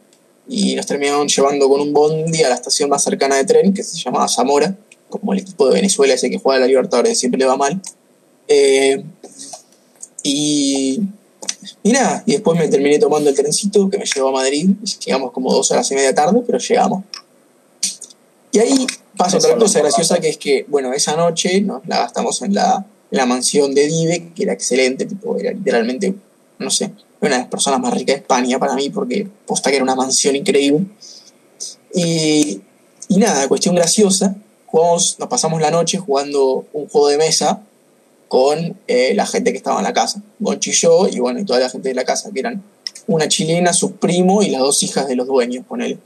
y 0.49 0.75
nos 0.75 0.87
terminaron 0.87 1.29
llevando 1.29 1.69
con 1.69 1.81
un 1.81 1.93
bondi 1.93 2.43
a 2.43 2.49
la 2.49 2.55
estación 2.57 2.91
más 2.91 3.03
cercana 3.03 3.37
de 3.37 3.45
tren 3.45 3.73
que 3.73 3.83
se 3.83 3.97
llamaba 3.97 4.29
Zamora, 4.29 4.77
como 5.19 5.33
el 5.33 5.41
equipo 5.41 5.69
de 5.69 5.75
Venezuela 5.75 6.15
ese 6.15 6.31
que 6.31 6.39
juega 6.39 6.61
la 6.61 6.67
Libertadores 6.67 7.19
siempre 7.19 7.39
le 7.39 7.47
va 7.47 7.57
mal. 7.57 7.81
Eh, 8.49 9.05
y, 10.23 11.01
nada, 11.85 12.23
y 12.27 12.33
después 12.33 12.59
me 12.59 12.69
terminé 12.69 12.99
tomando 12.99 13.31
el 13.31 13.37
trencito 13.37 13.89
que 13.89 13.99
me 13.99 14.05
llevó 14.05 14.29
a 14.29 14.33
Madrid, 14.33 14.71
llegamos 15.05 15.33
como 15.33 15.53
dos 15.53 15.71
horas 15.71 15.91
y 15.91 15.95
media 15.95 16.15
tarde, 16.15 16.43
pero 16.47 16.59
llegamos. 16.59 17.05
Y 18.53 18.59
ahí 18.59 18.87
pasa 19.17 19.39
otra 19.39 19.57
cosa 19.57 19.81
graciosa 19.81 20.19
que 20.19 20.29
es 20.29 20.37
que, 20.37 20.67
bueno, 20.69 20.93
esa 20.93 21.17
noche 21.17 21.65
la 21.87 21.99
gastamos 21.99 22.43
en 22.43 22.55
la, 22.55 22.85
en 23.11 23.19
la 23.19 23.27
mansión 23.27 23.75
de 23.75 23.87
Dive, 23.87 24.33
que 24.35 24.43
era 24.43 24.53
excelente, 24.53 25.07
tipo, 25.07 25.39
era 25.39 25.53
literalmente, 25.53 26.15
no 26.59 26.71
sé, 26.71 26.93
una 27.21 27.37
de 27.37 27.39
las 27.43 27.49
personas 27.49 27.81
más 27.81 27.95
ricas 27.95 28.17
de 28.17 28.21
España 28.23 28.59
para 28.59 28.75
mí, 28.75 28.91
porque 28.91 29.27
posta 29.47 29.71
que 29.71 29.77
era 29.77 29.85
una 29.85 29.95
mansión 29.95 30.37
increíble. 30.37 30.87
Y, 31.95 32.61
y 33.09 33.17
nada, 33.17 33.49
cuestión 33.49 33.75
graciosa, 33.75 34.37
jugamos, 34.73 35.17
nos 35.21 35.29
pasamos 35.29 35.61
la 35.61 35.71
noche 35.71 35.99
jugando 35.99 36.65
un 36.73 36.89
juego 36.89 37.07
de 37.09 37.19
mesa 37.19 37.63
con 38.27 38.77
eh, 38.89 39.13
la 39.15 39.27
gente 39.27 39.53
que 39.53 39.59
estaba 39.59 39.79
en 39.79 39.85
la 39.85 39.93
casa, 39.93 40.21
Gonchi 40.41 40.71
y 40.71 40.73
yo, 40.73 41.07
y 41.07 41.21
bueno, 41.21 41.39
y 41.39 41.45
toda 41.45 41.61
la 41.61 41.69
gente 41.71 41.91
de 41.91 41.95
la 41.95 42.05
casa, 42.05 42.31
que 42.33 42.41
eran 42.41 42.63
una 43.07 43.29
chilena, 43.29 43.73
su 43.75 43.93
primo 43.93 44.43
y 44.43 44.49
las 44.51 44.63
dos 44.63 44.83
hijas 44.83 45.07
de 45.07 45.15
los 45.17 45.27
dueños, 45.27 45.65
con 45.69 45.83
él. 45.83 45.99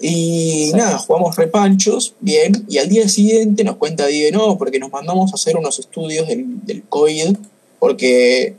Y 0.00 0.66
Sí. 0.70 0.72
nada, 0.76 0.98
jugamos 0.98 1.34
repanchos, 1.36 2.14
bien, 2.20 2.64
y 2.68 2.78
al 2.78 2.88
día 2.88 3.08
siguiente 3.08 3.64
nos 3.64 3.76
cuenta 3.76 4.06
Dive, 4.06 4.30
no, 4.30 4.56
porque 4.56 4.78
nos 4.78 4.92
mandamos 4.92 5.32
a 5.32 5.34
hacer 5.34 5.56
unos 5.56 5.78
estudios 5.80 6.28
del, 6.28 6.64
del 6.64 6.84
COVID, 6.84 7.36
porque, 7.80 8.54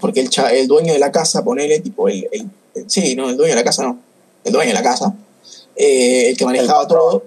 porque 0.00 0.20
el, 0.20 0.28
cha- 0.28 0.52
el 0.52 0.66
dueño 0.66 0.92
de 0.92 0.98
la 0.98 1.10
casa, 1.10 1.42
ponele, 1.42 1.80
tipo, 1.80 2.08
el, 2.08 2.28
el- 2.32 2.50
el- 2.74 2.90
sí, 2.90 3.14
no, 3.16 3.30
el 3.30 3.36
dueño 3.36 3.52
de 3.54 3.60
la 3.60 3.64
casa 3.64 3.82
no, 3.82 3.98
el 4.44 4.52
dueño 4.52 4.68
de 4.70 4.74
la 4.74 4.82
casa, 4.82 5.14
eh, 5.76 6.30
el 6.30 6.36
que 6.36 6.44
manejaba 6.44 6.86
todo, 6.86 7.24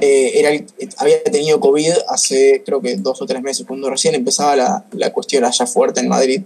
eh, 0.00 0.38
era 0.38 0.50
el- 0.50 0.66
había 0.96 1.22
tenido 1.24 1.60
COVID 1.60 1.92
hace 2.08 2.62
creo 2.64 2.80
que 2.80 2.96
dos 2.96 3.20
o 3.22 3.26
tres 3.26 3.42
meses, 3.42 3.66
cuando 3.66 3.88
recién 3.90 4.14
empezaba 4.14 4.56
la, 4.56 4.84
la 4.92 5.12
cuestión 5.12 5.44
allá 5.44 5.66
fuerte 5.66 6.00
en 6.00 6.08
Madrid. 6.08 6.42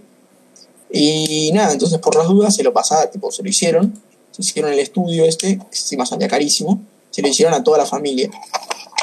Y 0.91 1.51
nada, 1.53 1.73
entonces 1.73 1.97
por 1.99 2.15
las 2.15 2.27
dudas 2.27 2.55
se 2.55 2.63
lo 2.63 2.71
pasaba, 2.71 3.09
tipo, 3.09 3.31
se 3.31 3.41
lo 3.43 3.49
hicieron, 3.49 3.99
se 4.31 4.41
hicieron 4.43 4.71
el 4.71 4.79
estudio 4.79 5.25
este, 5.25 5.57
que 5.57 5.65
encima 5.77 6.05
salía 6.05 6.27
carísimo, 6.27 6.81
se 7.09 7.21
lo 7.21 7.27
hicieron 7.27 7.53
a 7.53 7.63
toda 7.63 7.79
la 7.79 7.85
familia. 7.85 8.29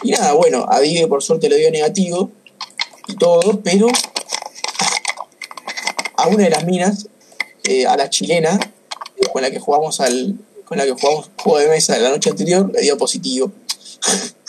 Y 0.02 0.12
nada, 0.12 0.32
bueno, 0.34 0.66
a 0.68 0.80
Dive 0.80 1.06
por 1.08 1.22
suerte 1.22 1.48
le 1.48 1.56
dio 1.56 1.70
negativo 1.70 2.30
y 3.08 3.16
todo, 3.16 3.60
pero 3.62 3.88
a 6.16 6.28
una 6.28 6.44
de 6.44 6.50
las 6.50 6.64
minas, 6.64 7.08
eh, 7.64 7.86
a 7.86 7.96
la 7.96 8.08
chilena, 8.10 8.58
eh, 9.16 9.26
con 9.32 9.42
la 9.42 9.50
que 9.50 9.58
jugamos 9.58 10.00
al, 10.00 10.36
con 10.64 10.78
la 10.78 10.84
que 10.84 10.92
jugamos 10.92 11.30
juego 11.42 11.58
de 11.58 11.68
mesa 11.68 11.98
la 11.98 12.10
noche 12.10 12.30
anterior, 12.30 12.70
le 12.72 12.82
dio 12.82 12.96
positivo. 12.96 13.52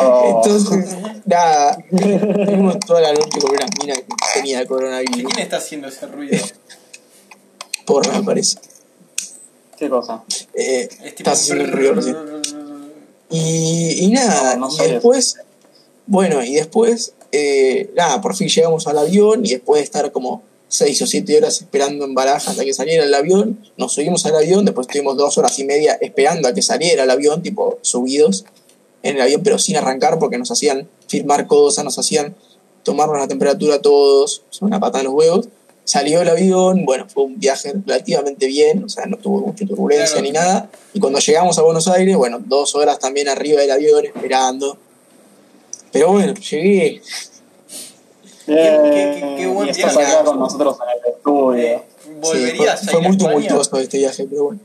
Oh, 0.00 0.42
Entonces, 0.44 0.96
nada, 1.26 1.78
tuvimos 1.90 2.78
toda 2.80 3.00
la 3.02 3.12
noche 3.12 3.38
con 3.40 3.50
una 3.50 3.66
mina 3.80 3.94
que 3.94 4.04
tenía 4.34 4.66
coronavirus. 4.66 5.16
¿Quién 5.32 5.38
está 5.38 5.58
haciendo 5.58 5.88
ese 5.88 6.06
ruido? 6.06 6.38
Porra, 7.84 8.18
me 8.18 8.24
parece. 8.24 8.58
¿Qué 9.78 9.88
cosa? 9.88 10.22
Eh, 10.54 10.88
Es 10.90 11.14
tipo- 11.14 11.30
estás 11.30 11.40
haciendo 11.42 11.64
un 11.64 11.72
ruido 11.72 11.94
recién. 11.94 12.16
Y, 13.30 14.04
y 14.04 14.10
nada, 14.10 14.56
No, 14.56 14.68
no 14.68 14.84
y 14.84 14.88
después, 14.90 15.36
bueno, 16.06 16.42
y 16.42 16.54
después, 16.54 17.12
eh, 17.32 17.90
nada, 17.94 18.20
por 18.20 18.34
fin 18.34 18.48
llegamos 18.48 18.86
al 18.86 18.98
avión 18.98 19.44
y 19.46 19.50
después 19.50 19.80
de 19.80 19.84
estar 19.84 20.10
como 20.10 20.42
seis 20.68 21.00
o 21.02 21.06
siete 21.06 21.36
horas 21.36 21.60
esperando 21.60 22.04
en 22.04 22.14
Baraja 22.14 22.50
hasta 22.50 22.64
que 22.64 22.72
saliera 22.74 23.04
el 23.04 23.14
avión, 23.14 23.58
nos 23.76 23.92
subimos 23.92 24.24
al 24.26 24.36
avión, 24.36 24.64
después 24.64 24.86
estuvimos 24.86 25.16
dos 25.16 25.36
horas 25.38 25.58
y 25.58 25.64
media 25.64 25.98
esperando 26.00 26.48
a 26.48 26.54
que 26.54 26.62
saliera 26.62 27.04
el 27.04 27.10
avión, 27.10 27.42
tipo 27.42 27.78
subidos 27.82 28.44
en 29.02 29.16
el 29.16 29.22
avión, 29.22 29.42
pero 29.42 29.58
sin 29.58 29.76
arrancar 29.76 30.18
porque 30.18 30.38
nos 30.38 30.50
hacían 30.50 30.88
firmar 31.08 31.46
cosas, 31.46 31.84
nos 31.84 31.98
hacían 31.98 32.34
tomarnos 32.82 33.18
la 33.18 33.28
temperatura 33.28 33.76
a 33.76 33.80
todos, 33.82 34.42
una 34.60 34.78
pata 34.80 34.98
en 34.98 35.04
los 35.06 35.14
huevos. 35.14 35.48
Salió 35.84 36.20
el 36.22 36.28
avión, 36.28 36.84
bueno, 36.84 37.06
fue 37.08 37.24
un 37.24 37.38
viaje 37.40 37.72
relativamente 37.86 38.46
bien, 38.46 38.84
o 38.84 38.88
sea, 38.88 39.06
no 39.06 39.16
tuvo 39.16 39.40
mucha 39.40 39.66
turbulencia 39.66 40.06
Claro. 40.06 40.22
ni 40.22 40.30
nada. 40.32 40.70
Y 40.94 41.00
cuando 41.00 41.18
llegamos 41.18 41.58
a 41.58 41.62
Buenos 41.62 41.88
Aires, 41.88 42.16
bueno, 42.16 42.38
dos 42.44 42.74
horas 42.76 42.98
también 42.98 43.28
arriba 43.28 43.60
del 43.60 43.70
avión 43.72 44.04
esperando. 44.04 44.76
Pero 45.92 46.12
bueno, 46.12 46.34
llegué. 46.34 47.02
qué- 48.46 48.54
qué- 48.54 49.34
qué 49.38 49.46
buen 49.46 49.68
y 49.68 49.72
viaje. 49.72 50.02
acá 50.02 50.24
con 50.24 50.38
nosotros 50.38 50.76
en 50.82 50.98
el 51.08 51.14
estudio. 51.16 51.56
Eh, 51.58 51.82
Sí, 52.02 52.10
¿Volverías 52.20 52.80
fue, 52.84 52.92
fue 52.92 53.00
muy 53.02 53.16
tumultuoso 53.16 53.78
este 53.78 53.98
viaje, 53.98 54.26
pero 54.28 54.44
bueno. 54.44 54.60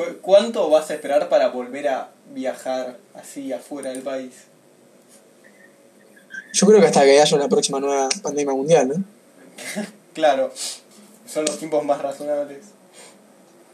¿Cu- 0.00 0.16
¿Cuánto 0.22 0.70
vas 0.70 0.90
a 0.90 0.94
esperar 0.94 1.28
para 1.28 1.48
volver 1.48 1.86
a 1.88 2.08
viajar 2.32 2.96
así 3.14 3.52
afuera 3.52 3.90
del 3.90 4.00
país? 4.00 4.30
Yo 6.54 6.66
creo 6.66 6.80
que 6.80 6.86
hasta 6.86 7.04
que 7.04 7.20
haya 7.20 7.36
una 7.36 7.48
próxima 7.50 7.80
nueva 7.80 8.08
pandemia 8.22 8.54
mundial, 8.54 8.88
¿no? 8.88 9.04
Claro, 10.14 10.50
son 11.26 11.44
los 11.44 11.58
tiempos 11.58 11.84
más 11.84 12.00
razonables. 12.02 12.58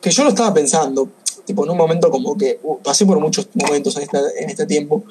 Que 0.02 0.10
yo 0.10 0.22
lo 0.24 0.28
estaba 0.30 0.52
pensando, 0.52 1.08
tipo, 1.46 1.64
en 1.64 1.70
un 1.70 1.76
momento 1.78 2.10
como 2.10 2.36
que 2.36 2.58
uh, 2.62 2.78
pasé 2.80 3.06
por 3.06 3.18
muchos 3.20 3.48
momentos 3.54 3.96
en, 3.96 4.02
esta, 4.02 4.18
en 4.36 4.50
este 4.50 4.66
tiempo, 4.66 5.02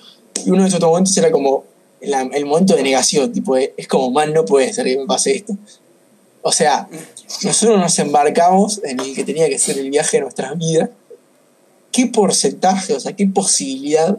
y 0.45 0.51
uno 0.51 0.61
de 0.63 0.67
esos 0.69 0.79
momentos 0.81 1.15
era 1.17 1.31
como 1.31 1.63
la- 2.01 2.21
el 2.21 2.45
momento 2.45 2.75
de 2.75 2.83
negación, 2.83 3.31
tipo, 3.31 3.55
es 3.57 3.87
como, 3.87 4.11
man, 4.11 4.33
no 4.33 4.43
puede 4.45 4.71
ser 4.73 4.85
que 4.85 4.97
me 4.97 5.05
pase 5.07 5.35
esto. 5.35 5.53
O 6.43 6.51
sea, 6.51 6.87
nosotros 7.43 7.79
nos 7.79 7.97
embarcamos 7.99 8.81
en 8.83 8.99
el 8.99 9.15
que 9.15 9.23
tenía 9.23 9.47
que 9.49 9.57
ser 9.57 9.79
el 9.79 9.89
viaje 9.89 10.17
de 10.17 10.21
nuestras 10.21 10.55
vidas. 10.57 10.89
¿Qué 11.95 12.07
porcentaje, 12.07 12.93
o 12.93 12.99
sea, 12.99 13.15
qué 13.15 13.25
posibilidad 13.25 14.17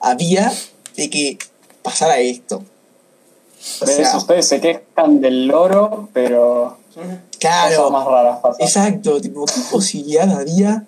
había 0.00 0.50
de 0.96 1.10
que 1.10 1.36
pasara 1.82 2.18
esto? 2.18 2.64
O 3.82 3.86
sea, 3.86 4.16
ustedes 4.16 4.48
se 4.48 4.62
quejan 4.62 5.20
del 5.20 5.48
loro, 5.48 6.08
pero 6.14 6.78
claro, 7.38 7.76
cosas 7.76 7.92
más 7.92 8.06
raras 8.06 8.38
pasan. 8.40 8.66
Exacto, 8.66 9.20
tipo, 9.20 9.44
¿qué 9.44 9.60
posibilidad 9.70 10.30
había? 10.30 10.86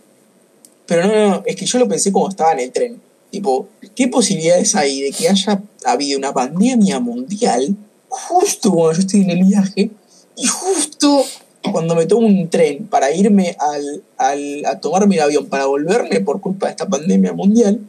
Pero 0.87 1.07
no, 1.07 1.15
no, 1.15 1.29
no, 1.29 1.43
es 1.45 1.55
que 1.55 1.67
yo 1.67 1.79
lo 1.79 1.87
pensé 1.87 2.13
como 2.13 2.31
estaba 2.31 2.53
en 2.53 2.61
el 2.61 2.73
tren. 2.73 3.03
Tipo, 3.31 3.69
¿qué 3.95 4.09
posibilidades 4.09 4.75
hay 4.75 5.03
de 5.03 5.13
que 5.13 5.29
haya 5.29 5.61
habido 5.85 6.19
una 6.19 6.33
pandemia 6.33 6.99
mundial 6.99 7.77
justo 8.09 8.73
cuando 8.73 8.95
yo 8.95 9.01
estoy 9.01 9.21
en 9.21 9.31
el 9.31 9.45
viaje 9.45 9.91
y 10.35 10.47
justo 10.47 11.27
cuando 11.73 11.95
me 11.95 12.07
tomo 12.07 12.27
un 12.27 12.49
tren 12.49 12.87
para 12.87 13.11
irme 13.13 13.57
al, 13.59 14.03
al- 14.17 14.65
a 14.67 14.79
tomarme 14.81 15.17
el 15.17 15.23
avión 15.23 15.47
para 15.47 15.67
volverme 15.67 16.21
por 16.21 16.41
culpa 16.41 16.67
de 16.67 16.71
esta 16.73 16.87
pandemia 16.89 17.33
mundial, 17.33 17.81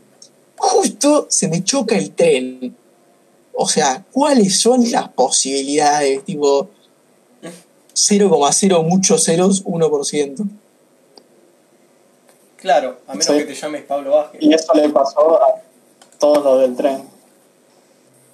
justo 0.58 1.28
se 1.30 1.48
me 1.48 1.64
choca 1.64 1.98
el 1.98 2.12
tren? 2.12 2.76
O 3.54 3.68
sea, 3.68 4.04
¿cuáles 4.12 4.60
son 4.60 4.90
las 4.92 5.10
posibilidades? 5.10 6.24
Tipo, 6.26 6.70
0,0 7.94 8.84
muchos 8.84 9.24
ceros, 9.26 9.64
1%. 9.66 10.46
Claro, 12.58 12.98
a 13.08 13.12
menos 13.14 13.26
Sí. 13.26 13.34
que 13.38 13.46
te 13.46 13.56
llames 13.56 13.84
Pablo 13.84 14.12
Vázquez. 14.12 14.42
Y 14.42 14.54
eso 14.54 14.74
le 14.74 14.90
pasó 14.90 15.42
a 15.42 15.62
todos 16.20 16.44
los 16.44 16.62
del 16.62 16.76
tren. 16.76 17.04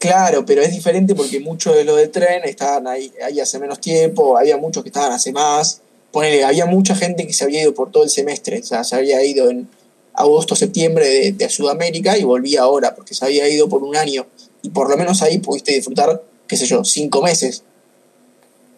Claro, 0.07 0.45
pero 0.45 0.61
es 0.61 0.71
diferente 0.71 1.15
porque 1.15 1.39
muchos 1.39 1.75
de 1.75 1.83
los 1.83 1.97
de 1.97 2.07
tren 2.07 2.43
estaban 2.43 2.87
ahí, 2.87 3.11
ahí 3.23 3.39
hace 3.39 3.59
menos 3.59 3.79
tiempo, 3.79 4.37
había 4.37 4.57
muchos 4.57 4.83
que 4.83 4.89
estaban 4.89 5.11
hace 5.11 5.31
más. 5.31 5.81
Ponele, 6.11 6.43
había 6.43 6.65
mucha 6.65 6.95
gente 6.95 7.27
que 7.27 7.33
se 7.33 7.43
había 7.43 7.61
ido 7.61 7.73
por 7.73 7.91
todo 7.91 8.03
el 8.03 8.09
semestre, 8.09 8.59
o 8.59 8.63
sea, 8.63 8.83
se 8.83 8.95
había 8.95 9.23
ido 9.23 9.49
en 9.49 9.67
agosto, 10.13 10.55
septiembre 10.55 11.07
de, 11.07 11.31
de 11.33 11.49
Sudamérica 11.49 12.17
y 12.17 12.23
volvía 12.23 12.61
ahora 12.61 12.95
porque 12.95 13.13
se 13.13 13.25
había 13.25 13.47
ido 13.49 13.67
por 13.67 13.83
un 13.83 13.95
año. 13.95 14.25
Y 14.61 14.69
por 14.69 14.89
lo 14.89 14.97
menos 14.97 15.21
ahí 15.21 15.39
pudiste 15.39 15.73
disfrutar, 15.73 16.23
qué 16.47 16.57
sé 16.57 16.65
yo, 16.65 16.83
cinco 16.83 17.21
meses. 17.21 17.63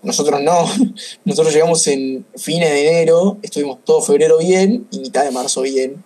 Nosotros 0.01 0.41
no. 0.41 0.65
Nosotros 1.25 1.53
llegamos 1.53 1.85
en 1.87 2.25
fines 2.35 2.69
de 2.69 2.87
enero, 2.87 3.37
estuvimos 3.41 3.79
todo 3.83 4.01
febrero 4.01 4.37
bien 4.37 4.87
y 4.91 4.99
mitad 4.99 5.23
de 5.23 5.31
marzo 5.31 5.61
bien. 5.61 6.03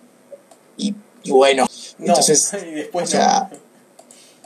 Y, 0.76 0.94
y 1.22 1.30
bueno, 1.30 1.66
No, 1.98 2.06
entonces, 2.06 2.52
y 2.70 2.74
después 2.74 3.08
o 3.08 3.12
sea, 3.12 3.48
no. 3.50 3.61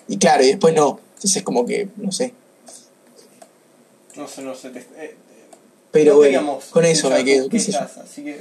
Y 0.09 0.19
claro, 0.19 0.43
y 0.45 0.49
después 0.49 0.75
no. 0.75 1.01
Entonces 1.15 1.43
como 1.43 1.65
que, 1.67 1.89
no 1.97 2.13
sé. 2.13 2.33
No 4.17 4.27
sé, 4.29 4.43
no 4.43 4.55
sé. 4.55 4.71
te- 4.71 4.81
eh, 4.97 5.15
Pero 5.91 6.13
no 6.13 6.19
bueno, 6.19 6.61
con 6.71 6.85
eso 6.85 7.11
me 7.11 7.25
quedo. 7.25 7.49
qué 7.49 7.57
así 7.57 7.73
que. 8.25 8.41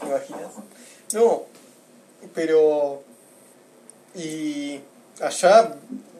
¿Te 0.00 0.06
imaginas? 0.06 0.52
No, 1.14 1.42
pero. 2.34 3.02
¿Y 4.14 4.80
allá 5.20 5.76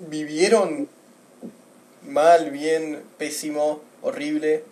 vivieron 0.09 0.89
mal, 2.07 2.51
bien, 2.51 3.03
pésimo, 3.19 3.81
horrible? 4.03 4.65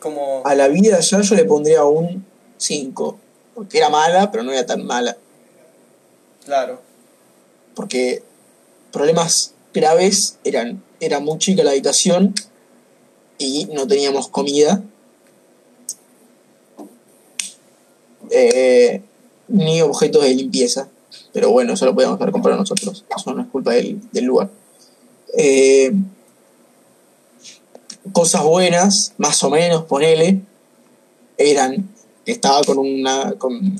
Como. 0.00 0.42
A 0.44 0.54
la 0.54 0.68
vida 0.68 1.00
ya 1.00 1.20
yo 1.20 1.34
le 1.34 1.44
pondría 1.44 1.84
un 1.84 2.24
5. 2.58 3.18
Porque 3.54 3.78
era 3.78 3.88
mala, 3.88 4.30
pero 4.30 4.44
no 4.44 4.52
era 4.52 4.64
tan 4.66 4.84
mala. 4.86 5.16
Claro, 6.48 6.80
Porque 7.74 8.22
problemas 8.90 9.52
graves 9.74 10.38
eran, 10.44 10.82
era 10.98 11.20
muy 11.20 11.36
chica 11.36 11.62
la 11.62 11.72
habitación 11.72 12.34
y 13.36 13.66
no 13.66 13.86
teníamos 13.86 14.28
comida. 14.28 14.82
Eh, 18.30 19.02
ni 19.48 19.82
objetos 19.82 20.22
de 20.22 20.34
limpieza. 20.34 20.88
Pero 21.34 21.50
bueno, 21.50 21.74
eso 21.74 21.84
lo 21.84 21.94
podíamos 21.94 22.18
haber 22.18 22.32
comprado 22.32 22.56
nosotros. 22.56 23.04
Eso 23.14 23.34
no 23.34 23.42
es 23.42 23.48
culpa 23.48 23.72
del, 23.72 24.00
del 24.10 24.24
lugar. 24.24 24.48
Eh, 25.36 25.92
cosas 28.10 28.42
buenas, 28.42 29.12
más 29.18 29.44
o 29.44 29.50
menos, 29.50 29.84
ponele, 29.84 30.40
eran 31.36 31.90
estaba 32.24 32.64
con 32.64 32.78
una 32.78 33.34
con 33.34 33.78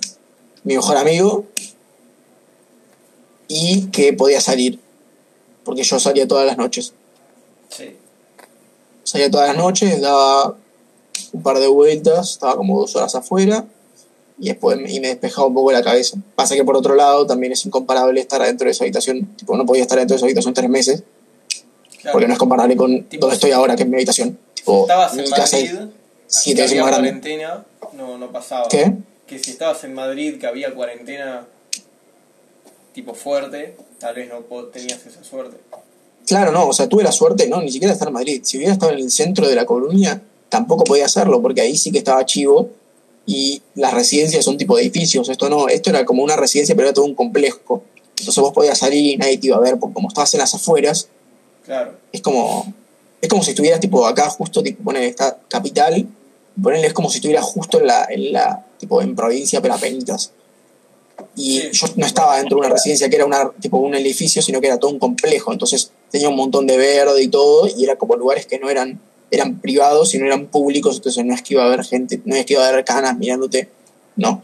mi 0.65 0.75
mejor 0.75 0.99
amigo 0.99 1.47
y 3.49 3.87
que 3.87 4.13
podía 4.13 4.41
salir. 4.41 4.79
Porque 5.65 5.83
yo 5.83 5.99
salía 5.99 6.29
todas 6.29 6.47
las 6.47 6.57
noches. 6.57 6.93
sí. 7.71 7.97
Salía 9.05 9.31
todas 9.31 9.49
las 9.49 9.57
noches, 9.57 10.03
daba 10.03 10.55
un 11.33 11.43
par 11.43 11.59
de 11.59 11.67
vueltas, 11.67 12.33
estaba 12.33 12.57
como 12.57 12.79
dos 12.79 12.95
horas 12.95 13.15
afuera 13.15 13.65
y 14.39 14.49
después 14.49 14.77
me, 14.79 14.93
y 14.93 15.01
me 15.01 15.09
despejaba 15.09 15.47
un 15.47 15.55
poco 15.55 15.73
la 15.73 15.83
cabeza. 15.83 16.19
Pasa 16.35 16.55
que 16.55 16.63
por 16.63 16.77
otro 16.77 16.95
lado 16.95 17.27
también 17.27 17.53
es 17.55 17.65
incomparable 17.65 18.21
estar 18.21 18.43
adentro 18.43 18.67
de 18.67 18.73
esa 18.73 18.85
habitación. 18.85 19.25
Tipo, 19.37 19.57
no 19.57 19.65
podía 19.65 19.81
estar 19.83 19.99
dentro 19.99 20.13
de 20.15 20.19
esa 20.19 20.27
habitación 20.27 20.53
tres 20.53 20.69
meses 20.69 21.05
claro. 22.03 22.13
porque 22.13 22.27
no 22.27 22.35
es 22.35 22.39
comparable 22.39 22.77
con 22.77 23.05
Tipo, 23.05 23.23
donde 23.23 23.37
estoy 23.37 23.53
ahora, 23.53 23.77
que 23.77 23.85
es 23.85 23.89
mi 23.89 23.97
habitación. 23.97 24.39
Tipo, 24.53 24.83
Estabas 24.83 25.15
mi 25.15 25.23
en 25.25 25.31
casa 25.31 25.57
Madrid, 25.57 25.79
siete 26.27 26.61
veces 26.61 26.73
había 26.73 26.83
más 26.83 26.91
grande. 26.93 27.09
cuarentena, 27.09 27.65
no, 27.95 28.19
no 28.19 28.31
pasaba. 28.31 28.69
¿Qué? 28.69 28.93
Que 29.27 29.39
si 29.39 29.53
estabas 29.53 29.83
en 29.85 29.95
Madrid, 29.95 30.39
que 30.39 30.47
había 30.47 30.75
cuarentena 30.75 31.47
tipo 32.99 33.15
fuerte, 33.15 33.77
tal 34.01 34.17
vez 34.17 34.29
no 34.29 34.41
tenías 34.73 35.07
esa 35.07 35.23
suerte. 35.23 35.57
Claro, 36.27 36.51
no, 36.51 36.67
o 36.67 36.73
sea, 36.73 36.89
tuve 36.89 37.05
la 37.05 37.13
suerte, 37.13 37.47
no, 37.47 37.63
ni 37.63 37.71
siquiera 37.71 37.93
de 37.93 37.95
estar 37.95 38.09
en 38.09 38.15
Madrid. 38.15 38.41
Si 38.43 38.57
hubiera 38.57 38.73
estado 38.73 38.91
en 38.91 38.99
el 38.99 39.11
centro 39.13 39.49
de 39.49 39.55
la 39.55 39.65
Coruña, 39.65 40.21
tampoco 40.49 40.83
podía 40.83 41.07
hacerlo, 41.07 41.41
porque 41.41 41.61
ahí 41.61 41.77
sí 41.77 41.93
que 41.93 41.99
estaba 41.99 42.27
chivo 42.27 42.71
y 43.25 43.63
las 43.77 43.95
residencias 43.95 44.45
son 44.45 44.59
tipo 44.59 44.77
de 44.77 44.83
edificios. 44.83 45.29
Esto 45.29 45.49
no, 45.49 45.69
esto 45.69 45.91
era 45.91 46.05
como 46.05 46.25
una 46.25 46.35
residencia, 46.35 46.75
pero 46.75 46.89
era 46.89 46.93
todo 46.93 47.05
un 47.05 47.15
complejo. 47.15 47.85
Entonces 48.19 48.43
vos 48.43 48.53
podías 48.53 48.77
salir 48.77 49.15
y 49.15 49.17
nadie 49.17 49.39
te 49.39 49.47
iba 49.47 49.57
a 49.57 49.61
ver, 49.61 49.79
porque 49.79 49.95
como 49.95 50.09
estabas 50.09 50.35
en 50.35 50.41
las 50.41 50.53
afueras, 50.53 51.09
Claro, 51.65 51.93
es 52.11 52.21
como, 52.21 52.75
es 53.21 53.29
como 53.29 53.45
si 53.45 53.51
estuvieras 53.51 53.79
tipo 53.79 54.05
acá 54.07 54.29
justo, 54.29 54.61
tipo, 54.61 54.83
poner 54.83 55.05
esta 55.05 55.39
capital, 55.47 56.05
ponerle 56.61 56.89
es 56.89 56.95
como 56.95 57.11
si 57.11 57.19
estuvieras 57.19 57.45
justo 57.45 57.79
en 57.79 57.87
la, 57.87 58.07
en 58.11 58.33
la, 58.33 58.67
tipo, 58.77 59.01
en 59.01 59.15
provincia, 59.15 59.61
pero 59.61 59.75
apenitas. 59.75 60.33
Y 61.37 61.61
Sí. 61.61 61.69
yo 61.73 61.87
no 61.97 62.07
estaba 62.07 62.37
dentro 62.37 62.57
de 62.57 62.67
una 62.67 62.75
residencia 62.75 63.09
que 63.09 63.17
era 63.17 63.25
una, 63.27 63.51
tipo 63.61 63.79
un 63.79 63.95
edificio, 63.95 64.43
sino 64.43 64.61
que 64.61 64.67
era 64.69 64.79
todo 64.79 64.91
un 64.91 64.99
complejo. 64.99 65.53
Entonces 65.53 65.91
tenía 66.11 66.29
un 66.29 66.37
montón 66.37 66.67
de 66.67 66.77
verde 66.77 67.23
y 67.23 67.29
todo, 67.29 67.67
y 67.67 67.85
era 67.85 67.97
como 67.97 68.17
lugares 68.17 68.47
que 68.47 68.59
no 68.59 68.69
eran, 68.71 69.01
eran 69.31 69.61
privados 69.61 70.15
y 70.15 70.19
no 70.19 70.27
eran 70.27 70.47
públicos, 70.47 70.97
entonces 70.97 71.25
no 71.25 71.35
es 71.35 71.43
que 71.43 71.55
iba 71.55 71.63
a 71.63 71.67
haber 71.67 71.85
gente, 71.85 72.21
no 72.25 72.35
es 72.35 72.47
que 72.47 72.55
iba 72.55 72.65
a 72.65 72.69
haber 72.69 72.85
canas 72.85 73.17
mirándote, 73.19 73.69
no. 74.17 74.43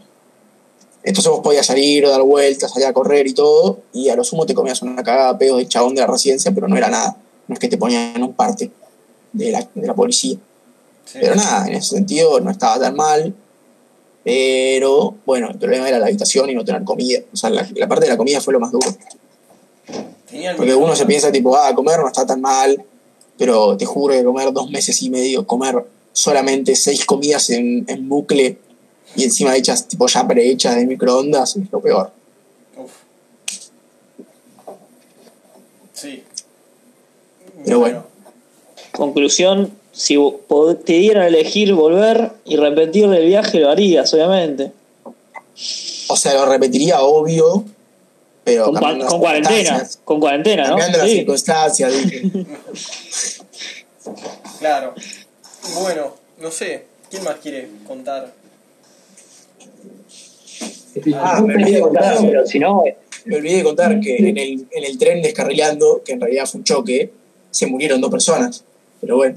Entonces 1.03 1.31
vos 1.31 1.41
podías 1.41 1.65
salir 1.65 2.05
o 2.05 2.09
dar 2.09 2.21
vueltas, 2.23 2.71
salir 2.71 2.87
a 2.87 2.93
correr 2.93 3.27
y 3.27 3.33
todo, 3.33 3.79
y 3.93 4.09
a 4.09 4.15
lo 4.15 4.23
sumo 4.23 4.45
te 4.45 4.53
comías 4.55 4.81
una 4.81 5.03
cagada 5.03 5.33
de 5.33 5.39
pedos 5.39 5.57
de 5.59 5.67
chabón 5.67 5.93
de 5.95 6.01
la 6.01 6.07
residencia, 6.07 6.51
pero 6.51 6.67
no 6.67 6.75
era 6.77 6.89
nada. 6.89 7.15
No 7.47 7.53
es 7.53 7.59
que 7.59 7.67
te 7.67 7.77
ponían 7.77 8.15
en 8.15 8.23
un 8.23 8.33
parte 8.33 8.71
de 9.33 9.51
la, 9.51 9.67
de 9.75 9.87
la 9.87 9.93
policía. 9.93 10.37
sí. 11.05 11.19
Pero 11.21 11.35
nada, 11.35 11.67
en 11.67 11.75
ese 11.75 11.95
sentido 11.95 12.39
no 12.39 12.49
estaba 12.49 12.79
tan 12.79 12.95
mal. 12.95 13.33
Pero 14.25 15.15
bueno, 15.23 15.51
el 15.51 15.59
problema 15.59 15.87
era 15.87 15.99
la 15.99 16.07
habitación 16.07 16.49
y 16.49 16.55
no 16.55 16.65
tener 16.65 16.83
comida. 16.83 17.19
O 17.31 17.37
sea, 17.37 17.51
la, 17.51 17.65
la 17.75 17.87
parte 17.87 18.05
de 18.05 18.11
la 18.11 18.17
comida 18.17 18.41
fue 18.41 18.53
lo 18.53 18.59
más 18.59 18.71
duro. 18.71 18.87
Porque 20.57 20.73
uno 20.73 20.95
se 20.95 21.05
piensa, 21.05 21.31
tipo, 21.31 21.55
ah, 21.55 21.73
comer 21.75 21.99
no 21.99 22.07
está 22.07 22.25
tan 22.25 22.41
mal. 22.41 22.83
Pero 23.37 23.77
te 23.77 23.85
juro 23.85 24.15
que 24.15 24.23
comer 24.23 24.51
dos 24.51 24.71
meses 24.71 24.99
y 25.03 25.11
medio, 25.11 25.45
comer 25.45 25.85
solamente 26.11 26.75
seis 26.75 27.05
comidas 27.05 27.51
en, 27.51 27.85
en 27.87 28.09
bucle 28.09 28.57
y 29.15 29.23
encima 29.23 29.55
hechas, 29.55 29.87
tipo, 29.87 30.07
ya 30.07 30.27
prehechas 30.27 30.75
de 30.75 30.87
microondas, 30.87 31.55
es 31.55 31.71
lo 31.71 31.79
peor. 31.79 32.11
Uf. 32.77 32.91
Sí. 35.93 36.23
Pero 37.63 37.79
bueno. 37.79 38.03
Conclusión, 38.91 39.71
si 39.95 40.17
te 40.85 40.93
dieran 40.93 41.23
a 41.23 41.27
elegir 41.27 41.73
volver 41.73 42.31
y 42.43 42.57
repetir 42.57 43.05
el 43.05 43.25
viaje, 43.25 43.59
lo 43.59 43.69
harías, 43.71 44.13
obviamente. 44.13 44.71
O 46.09 46.17
sea, 46.17 46.33
lo 46.33 46.45
repetiría, 46.45 47.01
obvio. 47.01 47.63
Pero 48.43 48.65
Con, 48.71 48.99
con 49.01 49.19
cuarentena, 49.19 49.87
con 50.03 50.19
cuarentena, 50.19 50.63
¿no? 50.63 50.69
Cambiando 50.77 50.97
las 50.99 51.07
Sí. 51.09 51.15
circunstancias, 51.15 51.93
dije. 52.03 52.31
Claro. 54.59 54.93
Bueno, 55.81 56.13
no 56.39 56.51
sé. 56.51 56.85
¿Quién 57.09 57.23
más 57.23 57.35
quiere 57.35 57.69
contar? 57.87 58.33
Ah, 61.15 61.37
No 61.39 61.47
me 61.47 61.55
olvidé 61.55 61.71
de 61.77 61.81
contar. 61.81 62.17
pero 62.21 62.45
si 62.45 62.59
no, 62.59 62.83
Me 63.25 63.37
olvidé 63.37 63.57
de 63.57 63.63
contar 63.63 63.99
que 63.99 64.17
en 64.17 64.37
el, 64.37 64.67
en 64.71 64.83
el 64.83 64.97
tren 64.97 65.21
descarrilando, 65.21 66.01
que 66.05 66.13
en 66.13 66.21
realidad 66.21 66.45
fue 66.45 66.59
un 66.59 66.63
choque, 66.65 67.11
se 67.51 67.65
murieron 67.67 67.99
dos 68.01 68.11
personas. 68.11 68.63
Pero 69.01 69.17
bueno, 69.17 69.35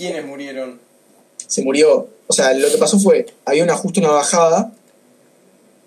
¿Quiénes 0.00 0.24
murieron? 0.24 0.80
se 1.46 1.62
murió. 1.62 2.08
O 2.26 2.32
sea, 2.32 2.54
lo 2.54 2.70
que 2.70 2.78
pasó 2.78 2.98
fue, 2.98 3.26
había 3.44 3.64
una 3.64 3.76
justo 3.76 4.00
una 4.00 4.10
bajada 4.10 4.72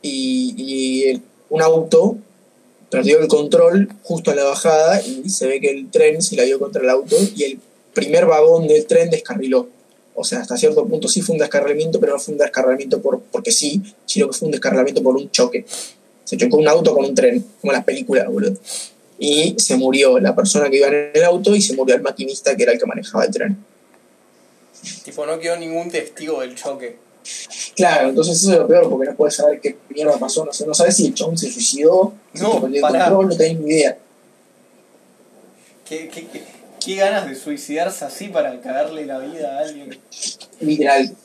y, 0.04 0.54
y 0.56 1.21
un 1.49 1.63
auto 1.63 2.17
perdió 2.91 3.19
el 3.19 3.28
control 3.28 3.89
justo 4.04 4.30
en 4.30 4.38
la 4.38 4.43
bajada 4.43 5.02
y 5.02 5.28
se 5.30 5.47
ve 5.47 5.60
que 5.60 5.71
el 5.71 5.89
tren 5.89 6.21
se 6.21 6.36
la 6.36 6.43
dio 6.43 6.60
contra 6.60 6.84
el 6.84 6.89
auto 6.91 7.15
y 7.36 7.43
el 7.43 7.60
primer 7.95 8.28
vagón 8.28 8.67
del 8.67 8.86
tren 8.86 9.10
descarriló. 9.10 9.67
O 10.13 10.23
sea, 10.23 10.41
hasta 10.41 10.58
cierto 10.58 10.86
punto 10.86 11.08
sí 11.08 11.23
fue 11.23 11.34
un 11.34 11.39
descarrilamiento, 11.39 11.99
pero 11.99 12.13
no 12.13 12.19
fue 12.19 12.34
un 12.34 12.38
descarrilamiento 12.38 13.02
por, 13.02 13.19
porque 13.32 13.52
sí, 13.52 13.82
sino 14.06 14.30
que 14.30 14.38
fue 14.38 14.45
un 14.45 14.52
descarrilamiento 14.52 15.02
por 15.02 15.15
un 15.15 15.32
choque. 15.32 15.65
Se 16.23 16.38
chocó 16.38 16.58
un 16.58 16.67
auto 16.67 16.93
con 16.93 17.06
un 17.06 17.15
tren, 17.15 17.43
como 17.62 17.71
en 17.71 17.78
las 17.78 17.86
películas, 17.86 18.28
boludo. 18.28 18.58
Y 19.17 19.56
se 19.58 19.76
murió 19.76 20.19
la 20.19 20.36
persona 20.36 20.69
que 20.69 20.78
iba 20.78 20.88
en 20.88 21.12
el 21.15 21.23
auto 21.23 21.56
y 21.56 21.62
se 21.62 21.73
murió 21.73 21.95
el 21.95 22.04
maquinista 22.04 22.56
que 22.56 22.62
era 22.62 22.73
el 22.73 22.80
que 22.80 22.86
manejaba 22.86 23.26
el 23.26 23.32
tren. 23.32 23.73
Tipo, 25.04 25.26
no 25.26 25.39
quedó 25.39 25.56
ningún 25.58 25.89
testigo 25.89 26.41
del 26.41 26.56
choque. 26.56 26.98
Claro, 27.76 28.10
entonces 28.10 28.38
eso 28.41 28.52
es 28.54 28.58
lo 28.60 28.67
peor 28.67 28.89
porque 28.89 29.10
no 29.10 29.15
puedes 29.15 29.36
saber 29.36 29.60
qué 29.62 29.78
mierda 29.89 30.17
pasó. 30.17 30.43
No, 30.46 30.52
sé, 30.54 30.67
no 30.67 30.74
sabes 30.74 30.96
si 30.98 31.08
el 31.08 31.13
chabón 31.13 31.38
se 31.38 31.50
suicidó, 31.52 32.13
si 32.34 32.41
No, 32.43 32.62
pará. 32.82 33.06
control, 33.06 33.30
no 33.30 33.38
tenés 33.38 33.60
ni 33.60 33.72
idea. 33.72 33.98
¿Qué, 35.88 36.10
qué, 36.10 36.28
qué, 36.28 36.43
qué 36.84 36.96
ganas 36.96 37.28
de 37.30 37.36
suicidarse 37.36 38.06
así 38.06 38.28
para 38.28 38.60
cagarle 38.62 39.06
la 39.06 39.19
vida 39.19 39.58
a 39.58 39.62
alguien? 39.62 39.98
Literal. 40.60 41.15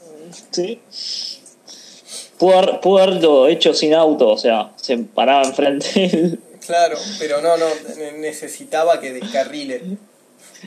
Sí. 0.51 0.81
Pudo, 2.39 2.59
haber- 2.59 2.81
pudo 2.81 2.99
haberlo 3.03 3.49
hecho 3.49 3.75
sin 3.75 3.95
auto, 3.95 4.29
o 4.29 4.39
sea, 4.39 4.73
se 4.77 4.97
paraba 4.99 5.45
enfrente. 5.45 6.39
Claro, 6.65 6.99
pero 7.19 7.41
no, 7.41 7.57
no, 7.57 7.65
ne- 7.97 8.13
necesitaba 8.19 9.01
que 9.01 9.15
descarrile. 9.15 9.83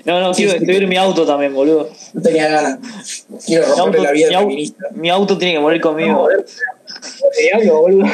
No, 0.06 0.20
no, 0.22 0.32
quiero 0.34 0.54
destruir 0.54 0.88
mi 0.88 0.96
auto 0.98 1.26
también, 1.26 1.54
boludo. 1.54 1.90
No 2.14 2.22
tenía 2.22 2.48
ganas. 2.48 3.26
Quiero 3.46 3.68
Mi 3.68 3.74
romperle 3.76 3.98
auto, 3.98 4.04
la 4.04 4.12
vida 4.12 4.28
mi 4.30 4.36
au- 4.66 4.92
mi 4.94 5.10
auto 5.10 5.38
tiene 5.38 5.56
que 5.56 5.60
morir 5.60 5.82
conmigo. 5.82 6.28
diablo, 7.40 7.82
boludo. 7.82 8.06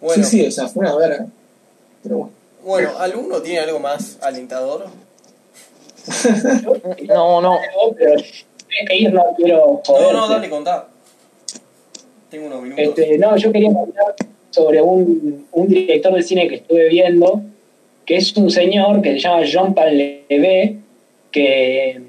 Bueno, 0.00 0.24
Sí, 0.24 0.40
sí, 0.42 0.46
o 0.46 0.50
sea, 0.50 0.68
fue 0.68 0.80
una 0.86 0.96
verga. 0.96 1.26
Pero 2.02 2.16
bueno. 2.16 2.32
bueno, 2.62 2.90
¿alguno 2.98 3.40
tiene 3.42 3.60
algo 3.60 3.78
más 3.80 4.18
alentador? 4.22 4.86
No, 7.08 7.40
no. 7.40 7.58
No 7.58 9.34
quiero 9.36 9.82
No, 9.88 10.12
no, 10.12 10.28
dale, 10.28 10.48
contá. 10.50 10.88
Tengo 12.30 12.46
unos 12.46 12.62
minutos. 12.62 12.84
Este, 12.84 13.18
no, 13.18 13.36
yo 13.36 13.52
quería 13.52 13.70
hablar 13.70 14.14
sobre 14.50 14.80
un, 14.82 15.46
un 15.52 15.68
director 15.68 16.12
de 16.14 16.22
cine 16.22 16.48
que 16.48 16.56
estuve 16.56 16.88
viendo, 16.88 17.40
que 18.06 18.16
es 18.16 18.36
un 18.36 18.50
señor 18.50 19.02
que 19.02 19.12
se 19.14 19.18
llama 19.18 19.42
Jean 19.42 19.74
Paul 19.74 20.22
que, 21.32 22.00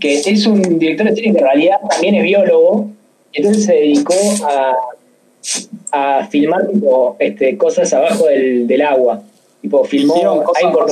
que 0.00 0.14
es 0.14 0.46
un 0.46 0.78
director 0.78 1.08
de 1.08 1.14
cine 1.14 1.32
que 1.32 1.38
en 1.38 1.44
realidad 1.44 1.76
también 1.88 2.14
es 2.16 2.22
biólogo, 2.24 2.88
entonces 3.32 3.64
se 3.66 3.74
dedicó 3.74 4.14
a, 4.48 4.76
a 5.92 6.26
filmar 6.26 6.66
tipo, 6.68 7.16
este, 7.18 7.56
cosas 7.56 7.92
abajo 7.92 8.26
del, 8.26 8.66
del 8.66 8.82
agua. 8.82 9.22
Tipo, 9.60 9.84
filmó. 9.84 10.14
Hicieron 10.14 10.42
cosas 10.42 10.72
por-. 10.72 10.90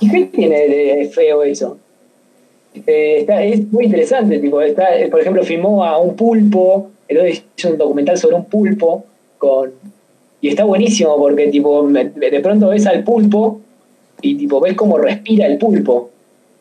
¿Y 0.00 0.10
qué 0.10 0.24
tiene 0.24 0.68
de 0.68 1.10
feo 1.12 1.42
eso? 1.44 1.78
Eh, 2.86 3.18
está, 3.20 3.44
es 3.44 3.70
muy 3.70 3.84
interesante, 3.84 4.38
tipo, 4.40 4.60
está, 4.60 4.88
por 5.10 5.20
ejemplo, 5.20 5.44
filmó 5.44 5.84
a 5.84 5.98
un 5.98 6.16
pulpo, 6.16 6.90
entonces 7.06 7.44
hizo 7.56 7.70
un 7.70 7.78
documental 7.78 8.18
sobre 8.18 8.34
un 8.34 8.46
pulpo 8.46 9.04
con 9.38 9.72
y 10.44 10.48
está 10.48 10.64
buenísimo 10.64 11.16
porque 11.16 11.48
tipo 11.48 11.88
de 11.88 12.40
pronto 12.42 12.68
ves 12.68 12.86
al 12.86 13.02
pulpo 13.02 13.62
y 14.20 14.36
tipo 14.36 14.60
ves 14.60 14.74
cómo 14.74 14.98
respira 14.98 15.46
el 15.46 15.56
pulpo 15.56 16.10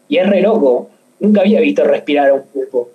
y 0.08 0.20
es 0.20 0.30
re 0.30 0.42
loco. 0.42 0.88
Nunca 1.20 1.42
había 1.42 1.60
visto 1.60 1.84
respirar 1.84 2.30
a 2.30 2.36
un 2.36 2.44
pulpo. 2.44 2.92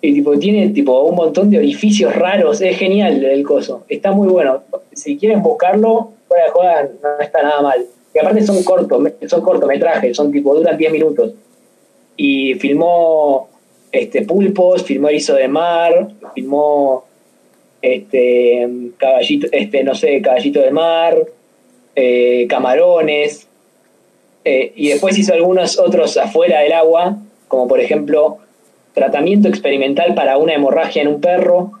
Y 0.00 0.14
tipo 0.14 0.38
tiene 0.38 0.68
tipo 0.68 1.02
un 1.02 1.16
montón 1.16 1.50
de 1.50 1.58
orificios 1.58 2.14
raros, 2.14 2.60
es 2.60 2.78
genial 2.78 3.24
el 3.24 3.42
coso. 3.42 3.82
Está 3.88 4.12
muy 4.12 4.28
bueno. 4.28 4.62
Si 4.92 5.18
quieren 5.18 5.42
buscarlo, 5.42 6.12
fuera 6.28 6.44
de 6.44 6.50
joda, 6.50 6.88
no 7.02 7.20
está 7.20 7.42
nada 7.42 7.62
mal. 7.62 7.84
Y 8.14 8.18
aparte 8.20 8.46
son 8.46 8.62
cortos, 8.62 9.12
son 9.26 9.40
cortometrajes, 9.40 10.16
son 10.16 10.30
tipo, 10.30 10.54
duran 10.54 10.78
10 10.78 10.92
minutos. 10.92 11.32
Y 12.16 12.54
filmó 12.54 13.48
este 13.90 14.22
pulpos, 14.22 14.84
filmó 14.84 15.08
erizo 15.08 15.34
de 15.34 15.48
mar, 15.48 16.10
filmó 16.32 17.06
este 17.82 18.68
caballito, 18.98 19.46
este, 19.52 19.84
no 19.84 19.94
sé, 19.94 20.20
caballito 20.20 20.60
de 20.60 20.70
mar, 20.70 21.26
eh, 21.94 22.46
camarones, 22.48 23.46
eh, 24.44 24.72
y 24.76 24.88
después 24.90 25.18
hizo 25.18 25.34
algunos 25.34 25.78
otros 25.78 26.16
afuera 26.16 26.60
del 26.60 26.72
agua, 26.72 27.18
como 27.48 27.66
por 27.66 27.80
ejemplo 27.80 28.38
tratamiento 28.94 29.48
experimental 29.48 30.14
para 30.14 30.38
una 30.38 30.54
hemorragia 30.54 31.02
en 31.02 31.08
un 31.08 31.20
perro, 31.20 31.72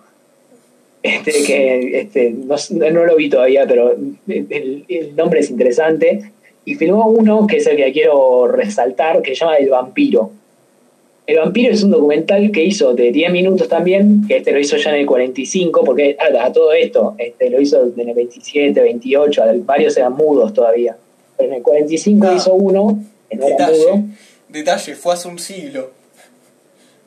este, 1.02 1.32
que 1.44 2.00
este, 2.00 2.30
no, 2.30 2.56
no 2.90 3.04
lo 3.04 3.16
vi 3.16 3.28
todavía, 3.28 3.66
pero 3.66 3.92
el, 3.92 4.84
el 4.88 5.16
nombre 5.16 5.40
es 5.40 5.50
interesante. 5.50 6.32
Y 6.64 6.74
filmó 6.74 7.06
uno 7.06 7.46
que 7.46 7.58
es 7.58 7.66
el 7.68 7.76
que 7.76 7.92
quiero 7.92 8.48
resaltar, 8.48 9.22
que 9.22 9.36
se 9.36 9.36
llama 9.36 9.56
El 9.56 9.70
Vampiro. 9.70 10.32
El 11.26 11.38
Vampiro 11.38 11.72
es 11.72 11.82
un 11.82 11.90
documental 11.90 12.50
que 12.52 12.62
hizo 12.62 12.94
de 12.94 13.10
10 13.10 13.32
minutos 13.32 13.68
también, 13.68 14.24
que 14.28 14.36
este 14.36 14.52
lo 14.52 14.60
hizo 14.60 14.76
ya 14.76 14.90
en 14.90 15.00
el 15.00 15.06
45, 15.06 15.82
porque 15.84 16.16
a, 16.20 16.44
a 16.44 16.52
todo 16.52 16.72
esto 16.72 17.14
este, 17.18 17.50
lo 17.50 17.60
hizo 17.60 17.82
en 17.96 18.08
el 18.08 18.14
27, 18.14 18.80
28, 18.80 19.42
varios 19.64 19.96
eran 19.96 20.12
mudos 20.14 20.54
todavía. 20.54 20.96
Pero 21.36 21.48
en 21.50 21.56
el 21.56 21.62
45 21.62 22.26
Ah. 22.28 22.34
hizo 22.36 22.54
uno, 22.54 23.02
que 23.28 23.36
no 23.36 23.46
era 23.48 23.66
mudo. 23.66 23.76
Detalle, 23.76 24.02
detalle, 24.48 24.94
fue 24.94 25.14
hace 25.14 25.28
un 25.28 25.38
siglo. 25.40 25.90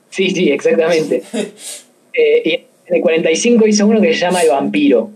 Sí, 0.10 0.30
sí, 0.32 0.52
exactamente. 0.52 1.24
Eh, 2.12 2.42
y 2.44 2.54
en 2.88 2.96
el 2.96 3.02
45 3.02 3.68
hizo 3.68 3.86
uno 3.86 4.02
que 4.02 4.12
se 4.14 4.20
llama 4.20 4.42
El 4.42 4.50
Vampiro. 4.50 5.12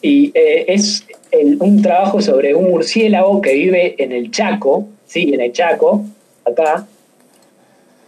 Y 0.00 0.30
eh, 0.34 0.64
es 0.68 1.04
el- 1.32 1.58
un 1.60 1.82
trabajo 1.82 2.22
sobre 2.22 2.54
un 2.54 2.70
murciélago 2.70 3.42
que 3.42 3.52
vive 3.52 3.96
en 3.98 4.12
el 4.12 4.30
Chaco, 4.30 4.86
sí, 5.04 5.30
en 5.34 5.40
el 5.40 5.52
Chaco, 5.52 6.04
acá, 6.44 6.86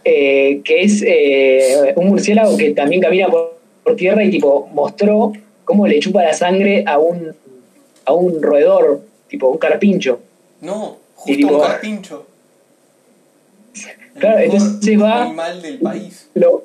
eh, 0.05 0.61
que 0.63 0.81
es 0.83 1.01
eh, 1.05 1.93
un 1.97 2.07
murciélago 2.07 2.55
que 2.57 2.71
también 2.71 3.01
camina 3.01 3.27
por, 3.27 3.57
por 3.83 3.95
tierra 3.95 4.23
y 4.23 4.29
tipo 4.29 4.69
mostró 4.73 5.33
cómo 5.65 5.87
le 5.87 5.99
chupa 5.99 6.23
la 6.23 6.33
sangre 6.33 6.83
a 6.87 6.99
un, 6.99 7.33
a 8.05 8.13
un 8.13 8.41
roedor, 8.41 9.01
tipo 9.27 9.47
un 9.49 9.57
carpincho. 9.57 10.19
No, 10.61 10.97
Y 11.25 11.41
justo 11.41 11.55
un 11.55 11.61
carpincho. 11.61 12.25
El 14.15 14.21
Claro, 14.21 14.37
mejor 14.39 14.53
entonces 14.55 15.01
va- 15.01 15.23
animal 15.23 15.61
del 15.61 15.79
país. 15.79 16.29
lo, 16.35 16.63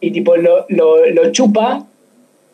y 0.00 0.10
tipo 0.12 0.36
lo, 0.36 0.64
lo, 0.68 1.06
lo 1.06 1.32
chupa, 1.32 1.84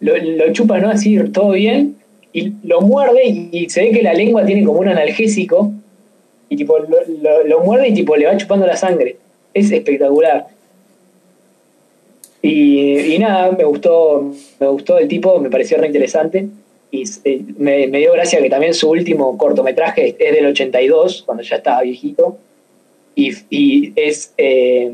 lo, 0.01 0.17
lo 0.17 0.53
chupa, 0.53 0.79
¿no? 0.81 0.91
Así, 0.91 1.17
todo 1.33 1.51
bien, 1.53 1.97
y 2.33 2.55
lo 2.65 2.81
muerde 2.81 3.21
y, 3.27 3.49
y 3.53 3.71
se 3.71 3.83
ve 3.83 3.91
que 3.93 4.03
la 4.03 4.15
lengua 4.15 4.45
tiene 4.45 4.65
como 4.65 4.81
un 4.81 4.89
analgésico, 4.89 5.71
y 6.49 6.57
tipo 6.57 6.79
lo, 6.79 6.99
lo- 7.23 7.45
lo 7.45 7.61
muerde 7.61 7.89
y 7.89 7.95
tipo 7.95 8.17
le 8.17 8.27
va 8.27 8.37
chupando 8.37 8.67
la 8.67 8.77
sangre. 8.77 9.17
Es 9.55 9.71
espectacular. 9.71 10.49
Y, 12.43 13.15
y 13.15 13.19
nada, 13.19 13.53
me 13.53 13.65
gustó, 13.65 14.33
me 14.61 14.67
gustó 14.67 14.99
el 14.99 15.09
tipo, 15.09 15.39
me 15.39 15.49
pareció 15.49 15.79
re 15.79 15.87
interesante. 15.87 16.49
Y 16.91 17.05
eh, 17.25 17.43
me, 17.57 17.87
me 17.89 17.99
dio 17.99 18.13
gracia 18.13 18.41
que 18.43 18.51
también 18.51 18.75
su 18.75 18.91
último 18.91 19.39
cortometraje 19.39 20.15
es 20.19 20.35
del 20.35 20.47
82, 20.47 21.23
cuando 21.25 21.43
ya 21.43 21.57
estaba 21.57 21.81
viejito. 21.83 22.37
Y, 23.15 23.33
y 23.49 23.93
es, 23.97 24.33
eh, 24.37 24.93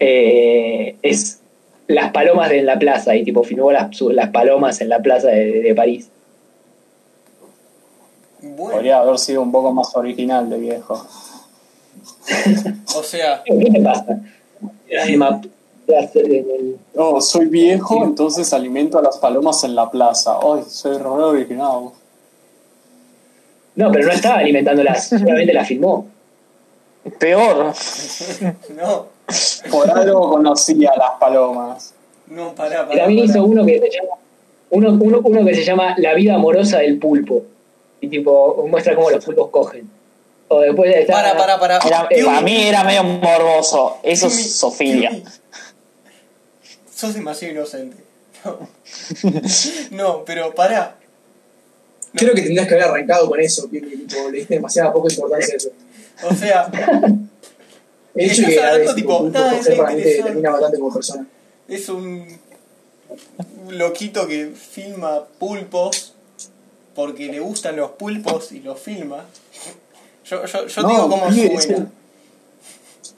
eh, 0.00 0.96
es 1.02 1.40
Las 1.86 2.10
Palomas 2.12 2.50
de 2.50 2.58
en 2.58 2.66
la 2.66 2.78
Plaza, 2.78 3.16
y 3.16 3.24
tipo 3.24 3.42
filmó 3.44 3.72
las, 3.72 3.96
su- 3.96 4.10
las 4.10 4.30
palomas 4.30 4.80
en 4.80 4.88
la 4.88 5.00
plaza 5.00 5.28
de, 5.28 5.62
de 5.62 5.74
París. 5.74 6.08
Bueno, 8.42 8.72
Podría 8.74 8.98
haber 8.98 9.18
sido 9.18 9.40
un 9.42 9.50
poco 9.52 9.72
más 9.72 9.94
original 9.96 10.50
de 10.50 10.58
viejo. 10.58 11.06
O 12.96 13.02
sea, 13.02 13.42
¿Qué 13.46 13.70
te 13.70 13.80
pasa? 13.80 14.20
Oh, 16.96 17.20
soy 17.20 17.46
viejo, 17.46 18.04
entonces 18.04 18.52
alimento 18.52 18.98
a 18.98 19.02
las 19.02 19.18
palomas 19.18 19.64
en 19.64 19.74
la 19.74 19.90
plaza. 19.90 20.38
Ay, 20.42 20.62
soy 20.66 20.98
re 20.98 21.04
original. 21.08 21.90
No, 23.76 23.90
pero 23.90 24.06
no 24.06 24.12
estaba 24.12 24.36
alimentándolas, 24.36 25.08
solamente 25.08 25.52
las 25.52 25.66
filmó. 25.68 26.06
Peor. 27.18 27.72
no, 28.76 29.06
Por 29.70 29.90
algo 29.90 30.30
conocí 30.30 30.86
a 30.86 30.96
las 30.96 31.10
palomas. 31.20 31.92
no, 32.28 32.54
pará, 32.54 32.82
Y 32.84 32.86
pará. 32.86 33.00
también 33.00 33.24
hizo 33.24 33.44
uno 33.44 33.64
que 33.66 33.78
se 33.80 33.90
llama 33.90 34.16
uno, 34.70 34.88
uno, 35.00 35.20
uno 35.22 35.44
que 35.44 35.54
se 35.54 35.64
llama 35.64 35.94
La 35.98 36.14
vida 36.14 36.34
amorosa 36.34 36.78
del 36.78 36.98
pulpo. 36.98 37.42
Y 38.00 38.08
tipo 38.08 38.66
muestra 38.68 38.94
cómo 38.94 39.10
los 39.10 39.24
pulpos 39.24 39.50
cogen. 39.50 39.88
O 40.48 40.60
después 40.60 40.94
está 40.94 41.12
Para, 41.14 41.36
para, 41.36 41.58
para. 41.58 41.78
Era- 41.78 42.08
para 42.08 42.40
mí 42.40 42.62
era 42.62 42.84
medio 42.84 43.04
morboso. 43.04 43.98
Eso 44.02 44.26
es 44.26 44.56
Sofía. 44.56 45.10
Sos 46.94 47.14
demasiado 47.14 47.54
inocente. 47.54 47.96
No, 48.44 48.68
no 49.90 50.24
pero 50.24 50.54
pará. 50.54 50.96
No, 52.12 52.18
Creo 52.20 52.34
que 52.34 52.42
tendrías 52.42 52.68
que 52.68 52.74
haber 52.74 52.86
arrancado 52.86 53.28
con 53.28 53.40
eso, 53.40 53.68
que, 53.68 53.80
tipo, 53.80 54.30
le 54.30 54.38
diste 54.38 54.54
demasiada 54.54 54.92
poca 54.92 55.12
importancia 55.12 55.54
a 55.54 55.56
eso. 55.56 55.70
O 56.22 56.34
sea, 56.34 56.70
El 58.14 58.30
hecho 58.30 58.46
que 58.46 58.60
hablando, 58.60 58.94
tipo, 58.94 59.28
nada, 59.30 59.58
es 59.58 59.66
termina 60.22 60.50
bastante 60.50 60.78
como 60.78 60.94
persona. 60.94 61.26
un 61.88 62.38
loquito 63.70 64.28
que 64.28 64.50
filma 64.50 65.24
pulpos 65.38 66.14
porque 66.94 67.26
le 67.26 67.40
gustan 67.40 67.76
los 67.76 67.90
pulpos 67.92 68.52
y 68.52 68.60
los 68.60 68.78
filma. 68.78 69.26
Yo, 70.24 70.44
yo, 70.46 70.66
yo 70.66 70.82
No, 70.82 70.88
digo 70.88 71.08
cómo 71.08 71.28
pibe, 71.28 71.54
es 71.54 71.66
el, 71.66 71.88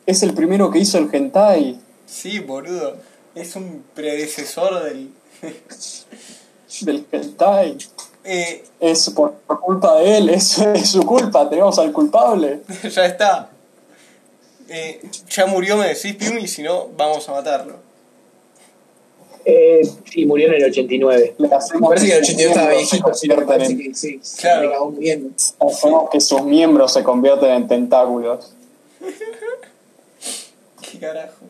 es 0.06 0.22
el 0.22 0.34
primero 0.34 0.70
que 0.70 0.78
hizo 0.80 0.98
el 0.98 1.08
hentai. 1.12 1.78
Sí, 2.06 2.38
boludo. 2.40 2.96
Es 3.34 3.54
un 3.56 3.84
predecesor 3.94 4.84
del. 4.84 5.12
Del 6.82 7.06
hentai. 7.10 7.78
Eh, 8.24 8.64
Es 8.80 9.08
por, 9.10 9.32
por 9.34 9.60
culpa 9.60 9.98
de 9.98 10.18
él, 10.18 10.28
es, 10.30 10.58
es 10.58 10.90
su 10.90 11.02
culpa, 11.06 11.48
tenemos 11.48 11.78
al 11.78 11.92
culpable. 11.92 12.60
ya 12.90 13.06
está. 13.06 13.50
Eh, 14.68 15.00
ya 15.30 15.46
murió, 15.46 15.76
me 15.76 15.86
decís, 15.88 16.14
Piumi, 16.16 16.42
y 16.42 16.48
si 16.48 16.62
no, 16.62 16.88
vamos 16.96 17.28
a 17.28 17.32
matarlo. 17.32 17.85
Eh, 19.48 19.80
sí, 20.10 20.26
murió 20.26 20.48
en 20.48 20.54
el 20.54 20.64
89. 20.64 21.34
Le 21.38 21.48
Me 21.48 21.54
hacemos 21.54 21.88
parece 21.88 22.06
que 22.08 22.16
el 22.16 22.24
sus 22.24 22.34
82 22.34 22.50
estaba 22.56 22.70
se 22.70 22.76
viejito, 22.76 23.06
me 23.06 23.44
convierten 23.44 23.80
en- 23.80 23.94
sí, 23.94 24.18
se 24.20 24.40
Claro. 24.40 24.92
Hacemos 25.60 26.10
que 26.10 26.20
sus 26.20 26.42
miembros 26.42 26.92
se 26.92 27.04
convierten 27.04 27.50
en 27.52 27.68
tentáculos. 27.68 28.52
¿Qué 30.90 30.98
carajo? 30.98 31.44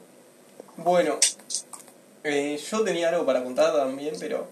Bueno, 0.77 1.15
eh, 2.25 2.59
yo 2.71 2.85
tenía 2.85 3.09
algo 3.09 3.25
para 3.25 3.43
contar 3.43 3.73
también, 3.75 4.15
pero 4.21 4.47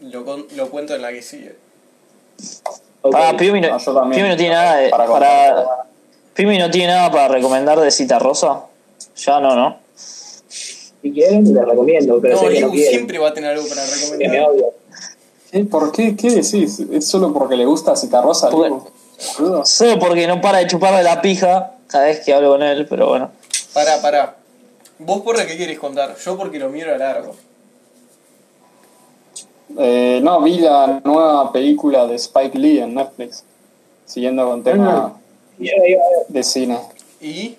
lo, 0.00 0.24
con- 0.24 0.46
lo 0.56 0.70
cuento 0.70 0.94
en 0.96 1.02
la 1.02 1.12
que 1.12 1.22
sigue. 1.22 1.54
Ok. 3.02 3.14
Ah, 3.16 3.34
Piumi 3.38 3.60
no, 3.60 3.78
yo 3.78 3.94
también. 3.94 4.20
Piumi 4.20 4.28
no 4.30 4.36
tiene 4.36 4.54
nada 4.54 4.76
de, 4.78 4.88
Para 4.90 5.06
para, 5.06 5.66
Piumi 6.34 6.58
no 6.58 6.70
tiene 6.70 6.88
nada 6.92 7.10
para 7.12 7.28
recomendar 7.28 7.78
de 7.78 7.90
Cita 7.92 8.18
Rosa. 8.18 8.64
Ya 9.16 9.38
no, 9.40 9.54
¿no? 9.54 9.78
Si 11.04 11.12
quieren, 11.12 11.52
les 11.52 11.64
recomiendo, 11.66 12.18
pero 12.18 12.36
No, 12.36 12.40
sé 12.40 12.48
que 12.48 12.60
no 12.62 12.66
Liu 12.68 12.70
quieren. 12.72 12.90
siempre 12.94 13.18
va 13.18 13.28
a 13.28 13.34
tener 13.34 13.50
algo 13.50 13.68
para 13.68 13.82
Que 13.84 13.90
me 13.90 14.26
recomendar. 14.26 14.48
odian. 14.50 14.70
¿Qué? 15.52 15.64
¿Por 15.66 15.92
qué? 15.92 16.16
¿Qué 16.16 16.30
decís? 16.30 16.80
¿Es 16.90 17.06
solo 17.06 17.30
porque 17.34 17.56
le 17.56 17.66
gusta 17.66 17.94
Citarrosa? 17.94 18.50
Solo 18.50 19.98
porque 20.00 20.26
no 20.26 20.40
para 20.40 20.58
de 20.58 20.66
chuparle 20.66 21.02
la 21.02 21.20
pija 21.20 21.74
cada 21.88 22.06
vez 22.06 22.20
que 22.24 22.32
hablo 22.32 22.52
con 22.52 22.62
él, 22.62 22.86
pero 22.88 23.08
bueno. 23.08 23.30
Pará, 23.74 24.00
pará. 24.00 24.36
¿Vos 24.98 25.20
por 25.20 25.36
qué 25.44 25.58
querés 25.58 25.78
contar? 25.78 26.16
Yo 26.16 26.38
porque 26.38 26.58
lo 26.58 26.70
mío 26.70 26.86
era 26.86 26.96
largo. 26.96 27.34
Eh, 29.78 30.20
no, 30.22 30.40
vi 30.40 30.58
la 30.58 31.00
nueva 31.04 31.52
película 31.52 32.06
de 32.06 32.14
Spike 32.14 32.56
Lee 32.58 32.78
en 32.80 32.94
Netflix, 32.94 33.44
siguiendo 34.06 34.46
con 34.48 34.62
tema 34.64 35.06
a 35.06 35.12
ver. 35.58 35.80
de 36.28 36.42
cine. 36.42 36.78
Y. 37.20 37.56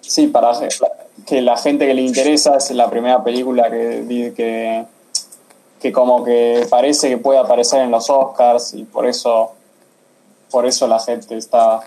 Sí, 0.00 0.26
para 0.28 0.52
que 1.24 1.40
la 1.40 1.56
gente 1.56 1.86
que 1.86 1.94
le 1.94 2.02
interesa 2.02 2.56
es 2.56 2.70
la 2.72 2.90
primera 2.90 3.22
película 3.24 3.70
que, 3.70 4.32
que, 4.36 4.84
que 5.80 5.92
como 5.92 6.24
que 6.24 6.66
parece 6.68 7.08
que 7.08 7.18
puede 7.18 7.38
aparecer 7.38 7.80
en 7.80 7.90
los 7.90 8.10
Oscars 8.10 8.74
y 8.74 8.84
por 8.84 9.06
eso, 9.06 9.52
por 10.50 10.66
eso 10.66 10.86
la 10.86 11.00
gente 11.00 11.36
está 11.36 11.80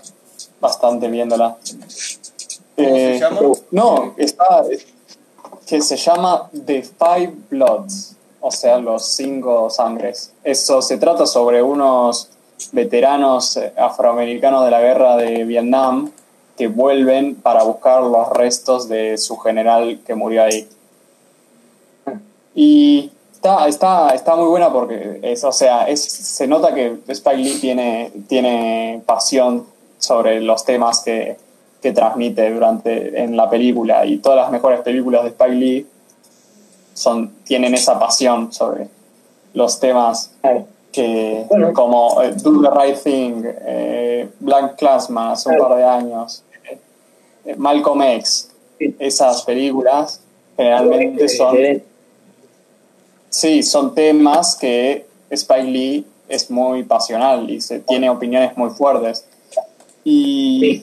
bastante 0.60 1.08
viéndola. 1.08 1.56
¿Cómo 2.76 2.88
se 2.88 3.16
Eh, 3.16 3.18
llama? 3.20 3.40
No, 3.70 4.14
está 4.16 4.64
que 5.66 5.80
se 5.80 5.96
llama 5.96 6.50
The 6.66 6.82
Five 6.82 7.32
Bloods, 7.48 8.16
o 8.40 8.50
sea, 8.50 8.78
los 8.78 9.04
cinco 9.04 9.70
sangres. 9.70 10.32
Eso 10.42 10.82
se 10.82 10.98
trata 10.98 11.26
sobre 11.26 11.62
unos 11.62 12.28
veteranos 12.72 13.58
afroamericanos 13.76 14.64
de 14.64 14.70
la 14.70 14.80
guerra 14.80 15.16
de 15.16 15.44
Vietnam 15.44 16.10
que 16.60 16.68
vuelven 16.68 17.36
para 17.36 17.62
buscar 17.62 18.02
los 18.02 18.28
restos 18.28 18.86
de 18.86 19.16
su 19.16 19.38
general 19.38 19.98
que 20.06 20.14
murió 20.14 20.42
ahí. 20.42 20.68
Y 22.54 23.10
está, 23.32 23.66
está, 23.66 24.10
está 24.10 24.36
muy 24.36 24.46
buena 24.46 24.70
porque 24.70 25.20
es, 25.22 25.42
o 25.42 25.52
sea, 25.52 25.88
es, 25.88 26.04
se 26.04 26.46
nota 26.46 26.74
que 26.74 26.98
Spike 27.08 27.38
Lee 27.38 27.58
tiene, 27.62 28.12
tiene 28.28 29.02
pasión 29.06 29.64
sobre 29.96 30.42
los 30.42 30.66
temas 30.66 31.00
que, 31.00 31.38
que 31.80 31.92
transmite 31.92 32.52
durante 32.52 33.22
en 33.22 33.38
la 33.38 33.48
película 33.48 34.04
y 34.04 34.18
todas 34.18 34.36
las 34.36 34.50
mejores 34.50 34.82
películas 34.82 35.22
de 35.22 35.30
Spike 35.30 35.54
Lee 35.54 35.86
son, 36.92 37.30
tienen 37.44 37.72
esa 37.72 37.98
pasión 37.98 38.52
sobre 38.52 38.88
los 39.54 39.80
temas 39.80 40.32
que 40.92 41.46
Bueno. 41.48 41.72
como 41.72 42.20
eh, 42.22 42.32
Do 42.32 42.60
the 42.60 42.70
Right 42.70 43.02
Thing, 43.02 43.42
eh, 43.44 44.28
Black 44.40 44.76
Classman 44.76 45.28
hace 45.28 45.50
un 45.50 45.58
par 45.58 45.76
de 45.76 45.84
años, 45.84 46.44
Malcolm 47.56 48.02
X, 48.02 48.48
Sí. 48.78 48.96
esas 48.98 49.42
películas 49.42 50.20
generalmente 50.56 51.24
Eh, 51.24 51.28
son 51.28 51.56
eh, 51.56 51.84
Sí, 53.28 53.62
son 53.62 53.94
temas 53.94 54.56
que 54.56 55.06
Spike 55.30 55.62
Lee 55.64 56.06
es 56.28 56.50
muy 56.50 56.82
pasional 56.82 57.48
y 57.50 57.60
se, 57.60 57.80
tiene 57.80 58.10
opiniones 58.10 58.56
muy 58.56 58.70
fuertes. 58.70 59.24
Y, 60.04 60.82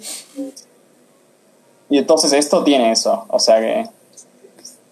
y 1.90 1.98
entonces 1.98 2.32
esto 2.34 2.64
tiene 2.64 2.92
eso, 2.92 3.26
o 3.30 3.40
sea 3.40 3.60
que 3.60 3.90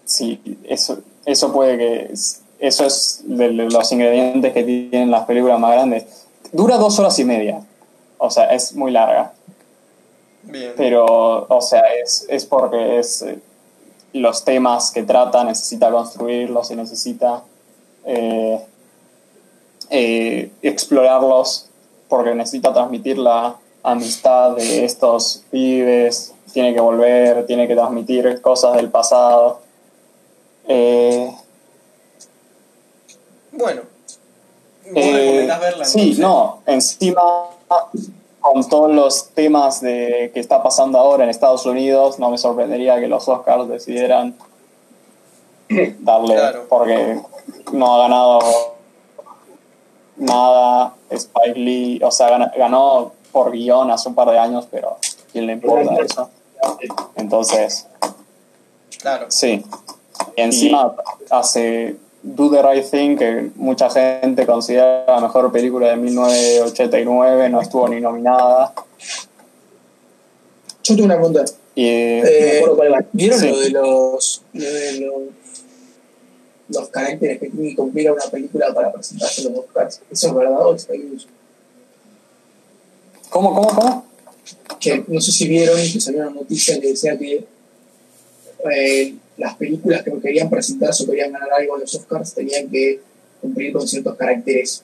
sí, 0.04 0.40
eso, 0.64 0.98
eso 1.24 1.52
puede 1.52 1.78
que, 1.78 2.14
eso 2.58 2.84
es 2.84 3.22
de 3.24 3.48
los 3.52 3.92
ingredientes 3.92 4.52
que 4.52 4.64
tienen 4.64 5.10
las 5.10 5.24
películas 5.26 5.60
más 5.60 5.72
grandes. 5.72 6.04
Dura 6.52 6.76
dos 6.76 6.98
horas 6.98 7.18
y 7.18 7.24
media, 7.24 7.60
o 8.18 8.30
sea, 8.30 8.52
es 8.52 8.74
muy 8.74 8.90
larga, 8.92 9.32
Bien. 10.46 10.72
pero, 10.76 11.46
o 11.48 11.60
sea, 11.60 11.82
es, 12.02 12.26
es 12.28 12.44
porque 12.46 12.98
es 12.98 13.22
eh, 13.22 13.38
los 14.12 14.44
temas 14.44 14.90
que 14.90 15.02
trata, 15.02 15.44
necesita 15.44 15.90
construirlos 15.90 16.70
y 16.70 16.76
necesita 16.76 17.42
eh, 18.04 18.60
eh, 19.90 20.50
explorarlos 20.62 21.66
porque 22.08 22.34
necesita 22.34 22.72
transmitir 22.72 23.18
la 23.18 23.56
amistad 23.82 24.56
de 24.56 24.84
estos 24.84 25.44
pibes, 25.50 26.32
tiene 26.52 26.72
que 26.74 26.80
volver, 26.80 27.46
tiene 27.46 27.68
que 27.68 27.74
transmitir 27.74 28.40
cosas 28.40 28.76
del 28.76 28.90
pasado. 28.90 29.60
Eh, 30.68 31.30
Bueno. 33.52 33.82
¿Vos 34.88 35.04
recomendás 35.04 35.60
verla 35.60 35.84
sí, 35.84 35.98
entonces? 35.98 36.18
no, 36.20 36.62
encima 36.66 37.22
con 38.52 38.68
todos 38.68 38.92
los 38.92 39.30
temas 39.30 39.80
de 39.80 40.30
que 40.32 40.40
está 40.40 40.62
pasando 40.62 40.98
ahora 40.98 41.24
en 41.24 41.30
Estados 41.30 41.66
Unidos, 41.66 42.18
no 42.18 42.30
me 42.30 42.38
sorprendería 42.38 43.00
que 43.00 43.08
los 43.08 43.28
Oscars 43.28 43.68
decidieran 43.68 44.36
darle, 46.00 46.34
Claro. 46.36 46.66
porque 46.68 47.20
no 47.72 47.94
ha 47.96 47.98
ganado 48.02 48.38
nada 50.16 50.94
Spike 51.10 51.58
Lee, 51.58 52.00
o 52.02 52.10
sea, 52.10 52.30
gan- 52.30 52.52
ganó 52.56 53.12
por 53.32 53.50
guion 53.50 53.90
hace 53.90 54.08
un 54.08 54.14
par 54.14 54.30
de 54.30 54.38
años, 54.38 54.66
pero 54.70 54.90
¿a 54.92 54.96
quién 55.32 55.46
le 55.46 55.54
importa 55.54 55.94
eso? 56.02 56.30
Entonces, 57.16 57.86
Claro. 59.00 59.26
sí. 59.28 59.64
Y 60.36 60.40
encima 60.40 60.94
hace 61.30 61.96
Do 62.28 62.50
the 62.50 62.60
Right 62.60 62.84
Thing, 62.84 63.16
que 63.16 63.50
mucha 63.54 63.88
gente 63.88 64.44
considera 64.46 65.04
la 65.06 65.20
mejor 65.20 65.52
película 65.52 65.90
de 65.90 65.96
1989, 65.96 67.48
no 67.50 67.60
estuvo 67.60 67.88
ni 67.88 68.00
nominada. 68.00 68.74
Yo 70.82 70.94
tengo 70.96 71.04
una 71.04 71.14
pregunta. 71.14 71.44
Y, 71.76 71.86
Eh, 71.86 72.64
cuál. 72.74 73.06
¿Vieron 73.12 73.38
Sí. 73.38 73.48
lo 73.48 73.58
de 73.60 73.70
los, 73.70 74.42
lo 74.54 74.64
de 74.64 74.92
los, 75.00 75.12
los 76.68 76.88
caracteres 76.88 77.38
que 77.38 77.48
tiene 77.48 77.70
que 77.70 77.76
cumplir 77.76 78.10
una 78.10 78.24
película 78.24 78.74
para 78.74 78.92
presentarse 78.92 79.44
los 79.44 79.58
Oscars? 79.60 80.00
¿Eso 80.10 80.26
es 80.26 80.34
verdad 80.34 80.66
o 80.66 80.74
es 80.74 80.84
fake 80.84 81.04
news? 81.04 81.28
¿Cómo, 83.30 83.54
cómo, 83.54 83.68
cómo? 83.68 84.06
Que 84.80 85.04
no 85.06 85.20
sé 85.20 85.30
si 85.30 85.46
vieron 85.46 85.76
que 85.76 86.00
salió 86.00 86.22
una 86.22 86.30
noticia 86.30 86.80
que 86.80 86.88
decía 86.88 87.16
que 87.16 87.46
eh, 88.74 89.14
las 89.36 89.54
películas 89.56 90.02
que 90.02 90.12
querían 90.20 90.48
presentarse 90.48 91.04
o 91.04 91.06
querían 91.06 91.32
ganar 91.32 91.52
algo 91.52 91.74
en 91.74 91.82
los 91.82 91.94
Oscars 91.94 92.34
tenían 92.34 92.68
que 92.68 93.00
cumplir 93.40 93.72
con 93.72 93.86
ciertos 93.86 94.16
caracteres 94.16 94.82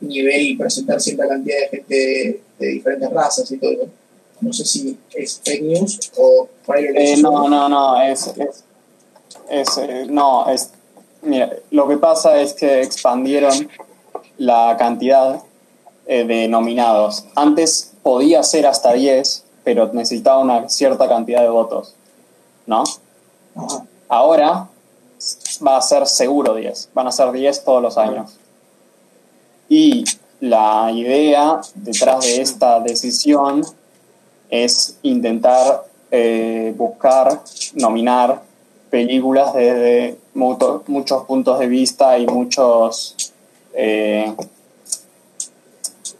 nivel 0.00 0.42
y 0.42 0.56
presentar 0.56 1.00
cierta 1.00 1.28
cantidad 1.28 1.58
de 1.58 1.68
gente 1.68 1.94
de, 1.94 2.40
de 2.58 2.66
diferentes 2.68 3.10
razas 3.10 3.50
y 3.50 3.58
todo. 3.58 3.88
No 4.40 4.52
sé 4.52 4.64
si 4.64 4.98
es 5.14 5.40
fake 5.44 5.62
news 5.62 6.12
o 6.16 6.48
Eh, 6.76 7.16
no, 7.18 7.48
no, 7.48 7.68
no, 7.68 8.00
es, 8.02 8.26
es, 8.26 8.64
es, 9.48 9.78
eh, 9.78 10.06
no, 10.08 10.48
es, 10.50 10.70
mira, 11.22 11.50
lo 11.70 11.88
que 11.88 11.96
pasa 11.96 12.40
es 12.40 12.52
que 12.52 12.82
expandieron 12.82 13.68
la 14.36 14.76
cantidad 14.78 15.40
eh, 16.06 16.24
de 16.24 16.48
nominados. 16.48 17.24
Antes 17.34 17.92
podía 18.02 18.42
ser 18.42 18.66
hasta 18.66 18.92
10, 18.92 19.44
pero 19.64 19.92
necesitaba 19.92 20.40
una 20.40 20.68
cierta 20.68 21.08
cantidad 21.08 21.42
de 21.42 21.48
votos, 21.48 21.94
¿no? 22.66 22.84
Ahora 24.08 24.68
va 25.66 25.76
a 25.76 25.82
ser 25.82 26.06
seguro 26.06 26.54
10, 26.54 26.90
van 26.94 27.06
a 27.06 27.12
ser 27.12 27.32
10 27.32 27.64
todos 27.64 27.82
los 27.82 27.98
años. 27.98 28.36
Y 29.68 30.04
la 30.40 30.90
idea 30.92 31.60
detrás 31.74 32.24
de 32.24 32.40
esta 32.40 32.80
decisión 32.80 33.64
es 34.50 34.96
intentar 35.02 35.84
eh, 36.10 36.72
buscar, 36.76 37.42
nominar 37.74 38.42
películas 38.90 39.54
desde 39.54 40.18
muchos 40.34 41.24
puntos 41.26 41.58
de 41.58 41.66
vista 41.66 42.18
y 42.18 42.26
muchos, 42.26 43.32
eh, 43.74 44.32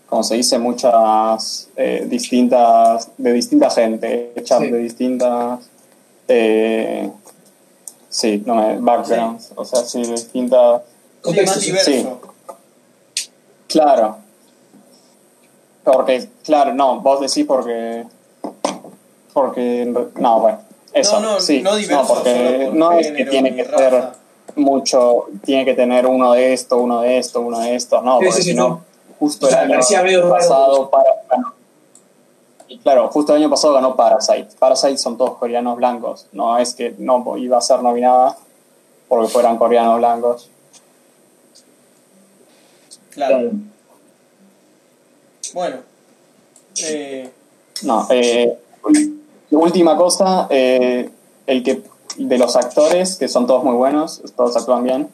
como 0.08 0.22
se 0.24 0.34
dice, 0.36 0.58
muchas 0.58 1.68
eh, 1.76 2.06
distintas, 2.08 3.10
de 3.16 3.32
distinta 3.32 3.70
gente, 3.70 4.32
hechas 4.34 4.60
Sí. 4.60 4.70
de 4.70 4.78
distintas, 4.78 5.60
eh, 6.28 7.10
sí, 8.16 8.42
no 8.46 8.54
me, 8.54 8.78
backgrounds, 8.78 9.52
o 9.54 9.64
sea, 9.64 9.82
sí, 9.84 10.02
Sí, 10.04 10.48
Contexto, 11.20 11.60
sí. 11.60 11.66
diverso. 11.66 12.20
claro, 13.68 14.16
porque, 15.84 16.28
claro, 16.44 16.72
no, 16.74 17.00
vos 17.00 17.20
decís 17.20 17.44
porque, 17.46 18.06
porque, 19.34 19.92
no, 20.18 20.40
bueno, 20.40 20.58
eso, 20.92 21.20
no, 21.20 21.32
no, 21.34 21.40
sí, 21.40 21.60
no 21.60 21.76
diverso 21.76 22.14
porque 22.14 22.62
por 22.66 22.74
no 22.74 22.92
es 22.92 23.12
que 23.12 23.24
tiene 23.26 23.54
que 23.54 23.64
raza. 23.64 23.78
ser 23.90 24.04
mucho, 24.56 25.26
tiene 25.44 25.66
que 25.66 25.74
tener 25.74 26.06
uno 26.06 26.32
de 26.32 26.54
esto, 26.54 26.78
uno 26.78 27.02
de 27.02 27.18
esto, 27.18 27.40
uno 27.42 27.58
de 27.60 27.74
estos, 27.74 28.02
no, 28.02 28.18
Sí, 28.18 28.24
porque 28.24 28.36
sí, 28.38 28.42
sí, 28.44 28.50
si 28.50 28.56
no, 28.56 28.68
no. 28.68 28.84
justo 29.18 29.46
el 29.48 29.54
año 29.54 30.28
pasado 30.30 30.88
para, 30.90 31.10
ganó- 31.28 31.52
y 32.68 32.78
claro, 32.78 33.08
justo 33.08 33.32
el 33.34 33.42
año 33.42 33.50
pasado 33.50 33.74
ganó 33.74 33.96
Parasite. 33.96 34.48
Parasite 34.58 34.98
son 34.98 35.16
todos 35.16 35.38
coreanos 35.38 35.76
blancos, 35.76 36.26
no 36.32 36.58
es 36.58 36.74
que 36.74 36.94
no 36.98 37.36
iba 37.36 37.58
a 37.58 37.60
ser 37.60 37.82
nominada 37.82 38.36
porque 39.08 39.28
fueran 39.28 39.56
coreanos 39.56 39.98
blancos. 39.98 40.50
Claro. 43.10 43.50
Bueno. 45.54 45.76
Eh, 46.82 47.30
No, 47.82 48.06
eh, 48.10 48.58
última 49.50 49.96
cosa, 49.96 50.46
eh, 50.50 51.10
el 51.46 51.62
que 51.62 51.82
de 52.18 52.38
los 52.38 52.56
actores, 52.56 53.16
que 53.16 53.28
son 53.28 53.46
todos 53.46 53.64
muy 53.64 53.74
buenos, 53.74 54.22
todos 54.36 54.56
actúan 54.56 54.84
bien, 54.84 55.08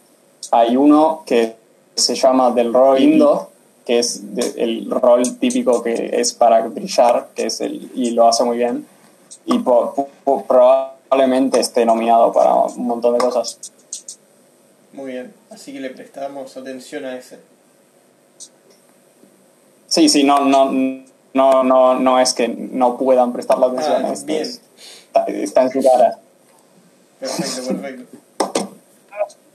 hay 0.50 0.76
uno 0.76 1.22
que 1.26 1.56
se 1.94 2.14
llama 2.14 2.50
Del 2.50 2.72
Rol 2.72 2.98
Lindo, 2.98 3.51
que 3.86 3.98
es 3.98 4.34
de- 4.34 4.54
el 4.62 4.90
rol 4.90 5.38
típico 5.38 5.82
que 5.82 6.10
es 6.20 6.32
para 6.32 6.60
brillar, 6.68 7.28
que 7.34 7.46
es 7.46 7.60
el, 7.60 7.90
y 7.94 8.10
lo 8.12 8.28
hace 8.28 8.44
muy 8.44 8.56
bien, 8.56 8.86
y 9.46 9.58
po- 9.58 10.08
po- 10.24 10.44
probablemente 10.44 11.58
esté 11.60 11.84
nominado 11.84 12.32
para 12.32 12.54
un 12.54 12.86
montón 12.86 13.14
de 13.14 13.18
cosas. 13.18 13.58
Muy 14.92 15.12
bien. 15.12 15.34
Así 15.50 15.72
que 15.72 15.80
le 15.80 15.90
prestamos 15.90 16.56
atención 16.56 17.04
a 17.06 17.16
ese. 17.16 17.38
Sí, 19.86 20.08
sí, 20.08 20.24
no, 20.24 20.40
no, 20.44 20.70
no, 21.34 21.64
no, 21.64 21.94
no 21.98 22.18
es 22.20 22.32
que 22.32 22.48
no 22.48 22.96
puedan 22.96 23.32
prestarle 23.32 23.66
atención 23.66 24.04
Ah, 24.04 24.08
a 24.08 24.12
esto. 24.12 24.26
bien. 24.26 24.42
es- 24.42 24.60
Está, 25.06 25.24
está 25.26 25.62
en 25.64 25.70
su 25.70 25.82
cara. 25.82 26.18
Perfecto, 27.20 27.66
perfecto. 27.68 28.18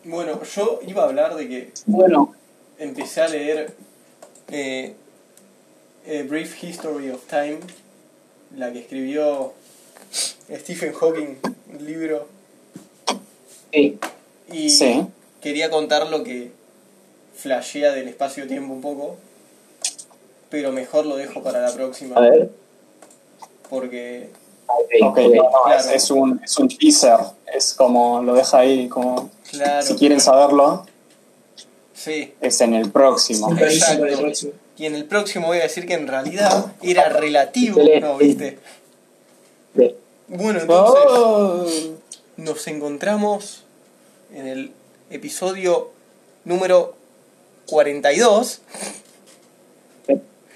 Bueno, 0.04 0.40
yo 0.44 0.80
iba 0.88 1.02
a 1.02 1.06
hablar 1.08 1.36
de 1.36 1.48
que 1.50 1.74
Bueno, 1.88 2.34
empecé 2.78 3.22
a 3.22 3.28
leer 3.28 3.76
eh, 4.52 4.96
A 6.08 6.24
Brief 6.24 6.64
History 6.64 7.10
of 7.10 7.22
Time, 7.28 7.60
la 8.56 8.72
que 8.72 8.80
escribió 8.80 9.54
Stephen 10.50 10.94
Hawking, 10.94 11.36
un 11.74 11.86
libro, 11.86 12.28
sí. 13.74 14.00
y 14.52 14.70
Sí. 14.70 15.06
quería 15.42 15.70
contar 15.70 16.08
lo 16.10 16.24
que 16.24 16.52
flashea 17.36 17.92
del 17.94 18.08
espacio-tiempo 18.08 18.74
un 18.74 18.82
poco, 18.82 19.18
pero 20.50 20.72
mejor 20.72 21.06
lo 21.06 21.18
dejo 21.18 21.44
para 21.44 21.60
la 21.62 21.74
próxima, 21.74 22.16
A 22.16 22.22
ver. 22.22 22.50
porque 23.70 24.30
Ok, 24.70 24.92
Ok, 25.02 25.18
ok. 25.18 25.36
no, 25.36 25.44
no, 25.44 25.50
Claro. 25.66 25.80
es, 25.80 25.88
es 26.04 26.12
un, 26.12 26.42
es 26.44 26.58
un 26.58 26.68
teaser. 26.68 27.18
Es 27.54 27.74
como 27.74 28.22
lo 28.22 28.34
deja 28.34 28.60
ahí, 28.60 28.90
como 28.90 29.30
claro, 29.50 29.86
si 29.86 29.96
quieren 29.96 30.20
saberlo, 30.20 30.86
sí, 31.98 32.34
es 32.40 32.62
en 32.62 32.76
el 32.76 32.92
próximo. 32.92 33.52
Exacto. 33.58 34.06
y 34.78 34.86
en 34.86 34.96
el 34.96 35.06
próximo 35.06 35.48
voy 35.48 35.58
a 35.58 35.64
decir 35.64 35.88
que 35.88 35.96
en 35.96 36.08
realidad 36.08 36.74
era 36.82 37.10
relativo. 37.10 37.82
Bueno, 40.28 40.60
entonces... 40.60 40.68
Oh. 40.70 41.66
Nos 42.38 42.68
encontramos 42.68 43.64
en 44.32 44.46
el 44.46 44.72
episodio 45.10 45.90
número 46.46 46.96
42. 47.66 48.62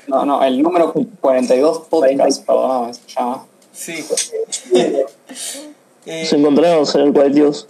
No, 0.06 0.26
no, 0.26 0.44
el 0.44 0.62
número 0.62 0.94
42 1.22 1.88
podcast, 1.90 1.90
42. 1.90 2.40
perdón, 2.40 2.94
se 2.94 3.02
llama. 3.08 3.48
Sí. 3.74 4.06
Eh, 6.06 6.24
Nos 6.24 6.34
encontramos 6.34 6.96
en 6.96 7.02
el 7.02 7.14
42. 7.14 7.68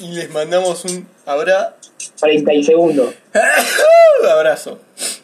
y 0.00 0.08
les 0.08 0.30
mandamos 0.30 0.84
un 0.84 1.08
abra... 1.26 1.76
40 2.18 2.62
segundos. 2.62 3.14
abrazo. 4.30 4.78